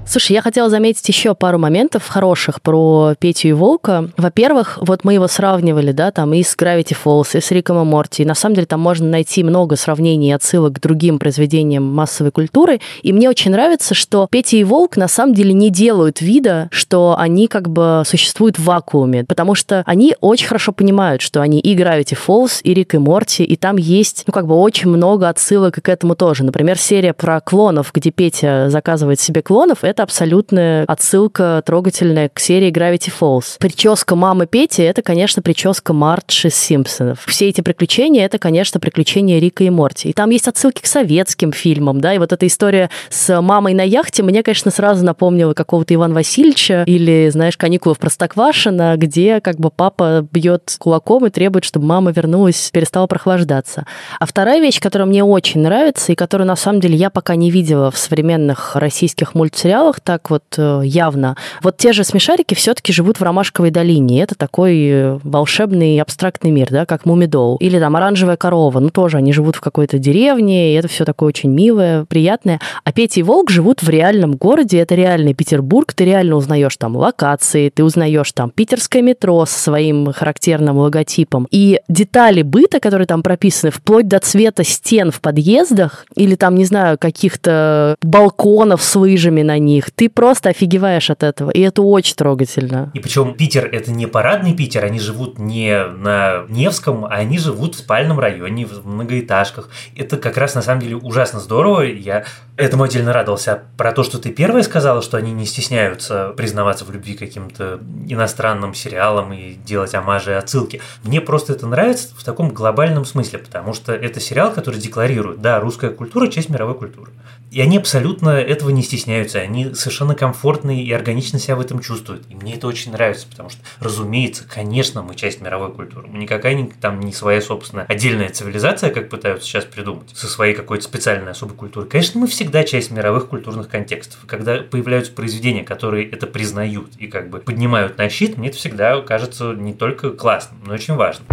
Слушай, 0.06 0.32
я 0.32 0.42
хотела 0.42 0.68
заметить 0.68 1.08
еще 1.08 1.34
пару 1.34 1.58
моментов 1.58 2.06
хороших 2.06 2.60
про 2.60 3.14
Петю 3.18 3.48
и 3.48 3.52
Волка. 3.52 4.10
Во-первых, 4.18 4.78
вот 4.82 5.02
мы 5.02 5.14
его 5.14 5.26
сравнивали, 5.28 5.92
да, 5.92 6.10
там 6.10 6.34
и 6.34 6.42
с 6.42 6.54
Gravity 6.56 6.94
Falls, 7.02 7.36
и 7.36 7.40
с 7.40 7.50
Риком 7.50 7.80
и 7.80 7.84
Морти. 7.84 8.24
На 8.24 8.34
самом 8.34 8.54
деле 8.54 8.66
там 8.66 8.80
можно 8.80 9.08
найти 9.08 9.42
много 9.42 9.76
сравнений 9.76 10.28
и 10.28 10.32
отсылок 10.32 10.74
к 10.74 10.80
другим 10.80 11.18
произведениям 11.18 11.84
массовой 11.84 12.32
культуры. 12.32 12.80
И 13.02 13.12
мне 13.12 13.30
очень 13.30 13.50
нравится, 13.50 13.94
что 13.94 14.28
Петя 14.30 14.58
и 14.58 14.64
Волк 14.64 14.96
на 14.96 15.08
самом 15.08 15.34
деле 15.34 15.54
не 15.54 15.70
делают 15.70 16.20
вида, 16.20 16.68
что 16.70 17.16
они 17.18 17.48
как 17.48 17.70
бы 17.70 18.02
существуют 18.04 18.58
в 18.58 18.64
вакууме, 18.64 19.24
потому 19.24 19.54
что 19.54 19.82
они 19.86 20.16
очень 20.20 20.46
хорошо 20.46 20.72
понимают, 20.72 21.22
что 21.22 21.40
они 21.40 21.60
и 21.60 21.74
Gravity 21.74 22.16
Falls, 22.26 22.60
и 22.62 22.74
Рик 22.74 22.94
и 22.94 22.98
Морти, 22.98 23.42
и 23.42 23.56
там 23.56 23.78
есть, 23.78 24.24
ну, 24.26 24.32
как 24.32 24.46
бы 24.46 24.54
очень 24.54 24.90
много 24.90 25.30
отсылок 25.30 25.78
и 25.78 25.80
к 25.80 25.88
этому 25.88 26.14
тоже. 26.14 26.44
Например, 26.44 26.78
серия 26.78 27.14
про 27.14 27.40
клонов, 27.40 27.90
где 27.92 28.10
Петя 28.10 28.68
заказывает 28.68 29.18
себе 29.18 29.40
клонов, 29.40 29.82
это 29.94 30.02
абсолютная 30.02 30.84
отсылка 30.88 31.62
трогательная 31.64 32.28
к 32.28 32.40
серии 32.40 32.72
Gravity 32.72 33.12
Falls. 33.16 33.58
Прическа 33.60 34.16
мамы 34.16 34.46
Пети— 34.46 34.82
это, 34.82 35.02
конечно, 35.02 35.40
прическа 35.40 35.92
Марч 35.92 36.46
из 36.46 36.56
Симпсонов. 36.56 37.24
Все 37.26 37.48
эти 37.48 37.60
приключения— 37.60 38.24
это, 38.26 38.38
конечно, 38.40 38.80
приключения 38.80 39.38
Рика 39.38 39.62
и 39.62 39.70
Морти. 39.70 40.08
И 40.08 40.12
там 40.12 40.30
есть 40.30 40.48
отсылки 40.48 40.82
к 40.82 40.86
советским 40.86 41.52
фильмам, 41.52 42.00
да, 42.00 42.12
и 42.12 42.18
вот 42.18 42.32
эта 42.32 42.44
история 42.48 42.90
с 43.08 43.40
мамой 43.40 43.72
на 43.72 43.82
яхте 43.82 44.24
мне, 44.24 44.42
конечно, 44.42 44.72
сразу 44.72 45.04
напомнила 45.04 45.54
какого-то 45.54 45.94
Ивана 45.94 46.14
Васильевича 46.14 46.82
или, 46.88 47.28
знаешь, 47.30 47.56
каникулы 47.56 47.94
в 47.94 48.00
Простоквашино, 48.00 48.96
где 48.96 49.40
как 49.40 49.60
бы 49.60 49.70
папа 49.70 50.26
бьет 50.32 50.74
кулаком 50.80 51.26
и 51.26 51.30
требует, 51.30 51.64
чтобы 51.64 51.86
мама 51.86 52.10
вернулась, 52.10 52.70
перестала 52.72 53.06
прохлаждаться. 53.06 53.86
А 54.18 54.26
вторая 54.26 54.60
вещь, 54.60 54.80
которая 54.80 55.06
мне 55.06 55.22
очень 55.22 55.60
нравится 55.60 56.10
и 56.10 56.16
которую, 56.16 56.48
на 56.48 56.56
самом 56.56 56.80
деле, 56.80 56.96
я 56.96 57.10
пока 57.10 57.36
не 57.36 57.52
видела 57.52 57.92
в 57.92 57.98
современных 57.98 58.74
российских 58.74 59.36
мультсериалах, 59.36 59.83
сериалах 59.84 60.00
так 60.00 60.30
вот 60.30 60.44
э, 60.56 60.82
явно. 60.84 61.36
Вот 61.62 61.76
те 61.76 61.92
же 61.92 62.04
смешарики 62.04 62.54
все-таки 62.54 62.92
живут 62.92 63.20
в 63.20 63.22
Ромашковой 63.22 63.70
долине. 63.70 64.22
Это 64.22 64.34
такой 64.34 64.78
э, 64.88 65.18
волшебный 65.22 66.00
абстрактный 66.00 66.50
мир, 66.50 66.68
да, 66.70 66.86
как 66.86 67.04
Мумидол. 67.04 67.56
Или 67.56 67.78
там 67.78 67.96
Оранжевая 67.96 68.36
корова. 68.36 68.80
Ну, 68.80 68.90
тоже 68.90 69.18
они 69.18 69.32
живут 69.32 69.56
в 69.56 69.60
какой-то 69.60 69.98
деревне, 69.98 70.72
и 70.72 70.74
это 70.74 70.88
все 70.88 71.04
такое 71.04 71.28
очень 71.28 71.50
милое, 71.50 72.04
приятное. 72.04 72.60
А 72.84 72.92
Петя 72.92 73.20
и 73.20 73.22
Волк 73.22 73.50
живут 73.50 73.82
в 73.82 73.88
реальном 73.88 74.32
городе. 74.32 74.78
Это 74.78 74.94
реальный 74.94 75.34
Петербург. 75.34 75.92
Ты 75.92 76.04
реально 76.04 76.36
узнаешь 76.36 76.76
там 76.76 76.96
локации, 76.96 77.68
ты 77.68 77.84
узнаешь 77.84 78.32
там 78.32 78.50
питерское 78.50 79.02
метро 79.02 79.44
со 79.46 79.58
своим 79.58 80.12
характерным 80.12 80.78
логотипом. 80.78 81.46
И 81.50 81.80
детали 81.88 82.42
быта, 82.42 82.80
которые 82.80 83.06
там 83.06 83.22
прописаны, 83.22 83.70
вплоть 83.70 84.08
до 84.08 84.18
цвета 84.18 84.64
стен 84.64 85.10
в 85.10 85.20
подъездах 85.20 86.06
или 86.16 86.34
там, 86.34 86.54
не 86.54 86.64
знаю, 86.64 86.98
каких-то 86.98 87.96
балконов 88.02 88.82
с 88.82 88.96
лыжами 88.96 89.42
на 89.42 89.58
них, 89.58 89.73
них. 89.74 89.90
Ты 89.90 90.08
просто 90.08 90.50
офигеваешь 90.50 91.10
от 91.10 91.22
этого, 91.22 91.50
и 91.50 91.60
это 91.60 91.82
очень 91.82 92.16
трогательно. 92.16 92.90
И 92.94 93.00
причем 93.00 93.34
Питер 93.34 93.68
это 93.70 93.90
не 93.90 94.06
парадный 94.06 94.54
Питер, 94.54 94.84
они 94.84 95.00
живут 95.00 95.38
не 95.38 95.84
на 95.84 96.44
Невском, 96.48 97.04
а 97.04 97.08
они 97.08 97.38
живут 97.38 97.74
в 97.74 97.78
спальном 97.78 98.18
районе, 98.18 98.66
в 98.66 98.86
многоэтажках. 98.86 99.70
Это 99.96 100.16
как 100.16 100.36
раз 100.36 100.54
на 100.54 100.62
самом 100.62 100.80
деле 100.80 100.96
ужасно 100.96 101.40
здорово. 101.40 101.82
Я 101.82 102.24
этому 102.56 102.84
отдельно 102.84 103.12
радовался. 103.12 103.62
Про 103.76 103.92
то, 103.92 104.04
что 104.04 104.18
ты 104.18 104.30
первая 104.30 104.62
сказала, 104.62 105.02
что 105.02 105.16
они 105.16 105.32
не 105.32 105.46
стесняются 105.46 106.32
признаваться 106.36 106.84
в 106.84 106.90
любви 106.90 107.14
каким-то 107.14 107.80
иностранным 108.08 108.74
сериалам 108.74 109.32
и 109.32 109.54
делать 109.54 109.94
амажи 109.94 110.30
и 110.30 110.34
отсылки. 110.34 110.80
Мне 111.02 111.20
просто 111.20 111.52
это 111.52 111.66
нравится 111.66 112.08
в 112.16 112.24
таком 112.24 112.50
глобальном 112.50 113.04
смысле, 113.04 113.40
потому 113.40 113.74
что 113.74 113.92
это 113.92 114.20
сериал, 114.20 114.52
который 114.52 114.80
декларирует, 114.80 115.40
да, 115.40 115.60
русская 115.60 115.90
культура– 115.90 116.28
часть 116.28 116.48
мировой 116.48 116.74
культуры. 116.74 117.10
И 117.50 117.60
они 117.60 117.78
абсолютно 117.78 118.30
этого 118.30 118.70
не 118.70 118.82
стесняются, 118.82 119.38
они 119.38 119.63
совершенно 119.72 120.14
комфортно 120.14 120.78
и 120.78 120.90
органично 120.92 121.38
себя 121.38 121.56
в 121.56 121.60
этом 121.60 121.80
чувствуют. 121.80 122.24
И 122.28 122.34
мне 122.34 122.54
это 122.56 122.66
очень 122.66 122.92
нравится, 122.92 123.26
потому 123.28 123.48
что, 123.48 123.60
разумеется, 123.80 124.44
конечно, 124.48 125.02
мы 125.02 125.14
часть 125.14 125.40
мировой 125.40 125.72
культуры. 125.72 126.06
Мы 126.08 126.18
никакая 126.18 126.68
там 126.80 127.00
не 127.00 127.12
своя 127.12 127.40
собственная 127.40 127.86
отдельная 127.86 128.28
цивилизация, 128.28 128.90
как 128.90 129.08
пытаются 129.08 129.46
сейчас 129.46 129.64
придумать, 129.64 130.10
со 130.14 130.26
своей 130.26 130.54
какой-то 130.54 130.84
специальной 130.84 131.30
особой 131.30 131.54
культурой. 131.54 131.88
Конечно, 131.88 132.20
мы 132.20 132.26
всегда 132.26 132.64
часть 132.64 132.90
мировых 132.90 133.28
культурных 133.28 133.68
контекстов. 133.68 134.20
Когда 134.26 134.58
появляются 134.58 135.12
произведения, 135.12 135.64
которые 135.64 136.08
это 136.08 136.26
признают 136.26 136.90
и 136.98 137.06
как 137.06 137.30
бы 137.30 137.38
поднимают 137.38 137.98
на 137.98 138.08
щит, 138.08 138.36
мне 138.36 138.48
это 138.48 138.56
всегда 138.56 139.00
кажется 139.00 139.52
не 139.52 139.74
только 139.74 140.10
классным, 140.10 140.60
но 140.66 140.72
и 140.72 140.76
очень 140.76 140.94
важным. 140.94 141.26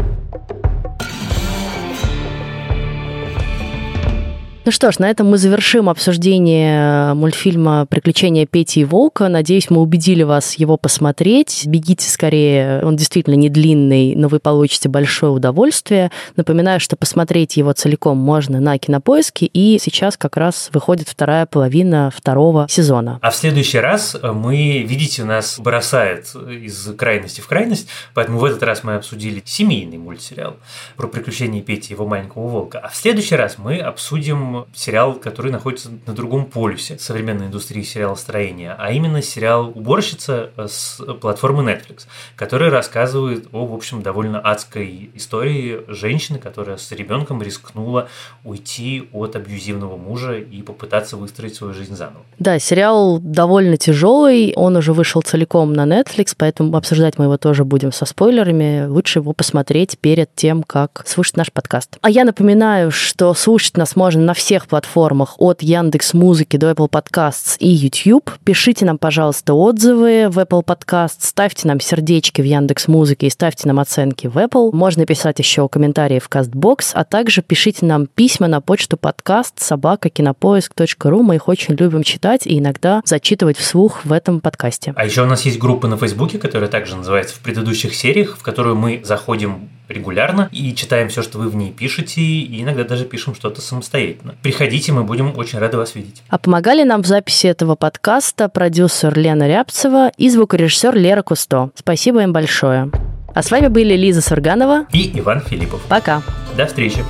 Ну 4.63 4.71
что 4.71 4.91
ж, 4.91 5.00
на 5.00 5.10
этом 5.10 5.28
мы 5.28 5.39
завершим 5.39 5.89
обсуждение 5.89 7.15
мультфильма 7.15 7.88
«Приключения 7.88 8.45
Пети 8.45 8.82
и 8.82 8.86
Волка». 8.86 9.28
Надеюсь, 9.28 9.71
мы 9.71 9.82
убедили 9.82 10.21
вас 10.21 10.54
его 10.54 10.78
посмотреть. 10.78 11.63
Бегите 11.65 12.08
скорее, 12.08 12.84
он 12.84 12.95
действительно 12.95 13.34
не 13.34 13.50
длинный, 13.50 14.13
но 14.13 14.28
вы 14.28 14.39
получите 14.39 14.88
большое 14.88 15.32
удовольствие. 15.32 16.12
Напоминаю, 16.36 16.80
что 16.80 16.95
посмотреть 16.95 17.58
его 17.58 17.74
целиком 17.74 18.19
можно 18.19 18.60
на 18.60 18.78
Кинопоиске, 18.78 19.47
и 19.47 19.80
сейчас 19.80 20.15
как 20.15 20.38
раз 20.38 20.69
выходит 20.71 21.10
вторая 21.10 21.47
половина 21.47 22.12
второго 22.15 22.67
сезона. 22.69 23.17
А 23.24 23.32
в 23.32 23.36
следующий 23.36 23.80
раз 23.80 24.15
мы, 24.21 24.84
видите, 24.88 25.24
нас 25.24 25.60
бросает 25.60 26.36
из 26.36 26.93
крайности 26.95 27.41
в 27.41 27.47
крайность, 27.47 27.88
поэтому 28.13 28.38
в 28.38 28.45
этот 28.45 28.62
раз 28.62 28.84
мы 28.84 28.93
обсудили 28.93 29.41
семейный 29.43 29.97
мультсериал 29.97 30.58
про 30.97 31.08
приключения 31.08 31.63
Пети 31.63 31.89
и 31.89 31.93
его 31.95 32.06
маленького 32.06 32.47
волка. 32.47 32.78
А 32.78 32.89
в 32.89 32.95
следующий 32.95 33.36
раз 33.36 33.58
мы 33.58 33.80
обсудим 33.80 34.52
сериал, 34.74 35.15
который 35.15 35.52
находится 35.52 35.89
на 36.06 36.13
другом 36.13 36.45
полюсе 36.45 36.97
современной 36.97 37.47
индустрии 37.47 37.84
сериалостроения, 37.84 38.76
а 38.78 38.91
именно 38.91 39.21
сериал 39.21 39.71
«Уборщица» 39.74 40.52
с 40.58 41.02
платформы 41.21 41.63
Netflix, 41.63 42.08
который 42.36 42.69
рассказывает 42.69 43.47
о, 43.52 43.65
в 43.65 43.74
общем, 43.74 44.02
довольно 44.02 44.39
адской 44.39 45.12
истории 45.15 45.82
женщины, 45.88 46.39
которая 46.39 46.78
с 46.78 46.91
ребенком 46.91 47.41
рискнула 47.41 48.10
уйти 48.43 49.10
от 49.13 49.36
абьюзивного 49.36 49.97
мужа 49.97 50.38
и 50.38 50.62
попытаться 50.62 51.17
выстроить 51.17 51.56
свою 51.56 51.74
жизнь 51.74 51.95
заново. 51.95 52.24
Да, 52.39 52.60
сериал 52.60 53.19
довольно 53.19 53.78
тяжелый, 53.78 54.54
он 54.56 54.76
уже 54.76 54.93
вышел 54.93 55.21
целиком 55.21 55.74
на 55.74 55.86
Netflix, 55.86 56.34
поэтому 56.38 56.76
обсуждать 56.76 57.17
мы 57.17 57.26
его 57.26 57.38
тоже 57.38 57.65
будем 57.65 57.91
со 57.91 58.06
спойлерами. 58.06 58.86
Лучше 58.88 59.19
его 59.19 59.34
посмотреть 59.34 59.97
перед 60.00 60.34
тем, 60.36 60.63
как 60.63 61.04
слушать 61.06 61.38
наш 61.38 61.52
подкаст. 61.52 61.97
А 62.02 62.10
я 62.10 62.26
напоминаю, 62.26 62.91
что 62.91 63.34
слушать 63.34 63.78
нас 63.78 63.95
можно 63.95 64.21
на 64.21 64.34
всех 64.41 64.65
платформах 64.65 65.36
от 65.38 65.62
Яндекс 65.62 66.15
Музыки 66.15 66.58
до 66.58 66.71
Apple 66.71 66.89
Podcasts 66.89 67.58
и 67.60 67.67
YouTube. 67.67 68.32
Пишите 68.43 68.86
нам, 68.86 68.97
пожалуйста, 68.97 69.54
отзывы 69.54 70.30
в 70.30 70.39
Apple 70.39 70.65
Podcasts, 70.65 71.19
ставьте 71.19 71.67
нам 71.67 71.80
сердечки 71.80 72.41
в 72.41 72.45
Яндекс 72.45 72.88
Музыке 72.88 73.27
и 73.27 73.30
ставьте 73.30 73.67
нам 73.67 73.80
оценки 73.80 74.25
в 74.25 74.39
Apple. 74.39 74.73
Можно 74.73 75.06
писать 75.06 75.38
еще 75.38 75.69
комментарии 75.69 76.17
в 76.17 76.27
CastBox, 76.27 76.93
а 76.93 77.04
также 77.04 77.43
пишите 77.43 77.86
нам 77.86 78.08
письма 78.08 78.47
на 78.47 78.62
почту 78.62 78.97
подкаст 78.97 79.60
собака 79.60 80.10
кинопоиск.ру. 80.10 81.21
Мы 81.21 81.36
их 81.36 81.47
очень 81.47 81.75
любим 81.75 82.01
читать 82.01 82.47
и 82.47 82.58
иногда 82.58 83.04
зачитывать 83.06 83.58
вслух 83.58 84.06
в 84.06 84.12
этом 84.12 84.39
подкасте. 84.39 84.93
А 84.95 85.06
еще 85.06 85.21
у 85.21 85.27
нас 85.27 85.43
есть 85.43 85.60
группа 85.60 85.88
на 85.88 85.97
Фейсбуке, 85.97 86.39
которая 86.39 86.67
также 86.67 86.95
называется 86.95 87.36
в 87.36 87.41
предыдущих 87.41 87.93
сериях, 87.93 88.38
в 88.39 88.41
которую 88.41 88.75
мы 88.75 89.01
заходим 89.04 89.69
регулярно 89.91 90.49
и 90.51 90.73
читаем 90.73 91.10
все, 91.10 91.21
что 91.21 91.38
вы 91.38 91.49
в 91.49 91.56
ней 91.56 91.71
пишете, 91.71 92.21
и 92.21 92.62
иногда 92.62 92.84
даже 92.84 93.06
пишем 93.06 93.36
что-то 93.36 93.62
самостоятельно. 93.62 94.31
Приходите, 94.41 94.91
мы 94.91 95.04
будем 95.04 95.38
очень 95.38 95.60
рады 95.60 95.78
вас 95.78 95.96
видеть. 95.96 96.24
А 96.30 96.38
помогали 96.38 96.84
нам 96.84 97.04
в 97.04 97.06
записи 97.06 97.48
этого 97.48 97.76
подкаста 97.76 98.50
продюсер 98.50 99.17
Лена 99.17 99.48
Рябцева 99.48 100.12
и 100.17 100.30
звукорежиссер 100.30 100.96
Лера 100.96 101.22
Кусто. 101.22 101.72
Спасибо 101.76 102.22
им 102.24 102.34
большое. 102.34 102.91
А 103.34 103.41
с 103.41 103.52
вами 103.52 103.67
были 103.67 103.96
Лиза 103.96 104.22
Сурганова 104.22 104.88
и 104.91 105.17
Иван 105.20 105.41
Филиппов. 105.41 105.82
Пока. 105.88 106.22
До 106.58 106.65
встречи. 106.65 107.04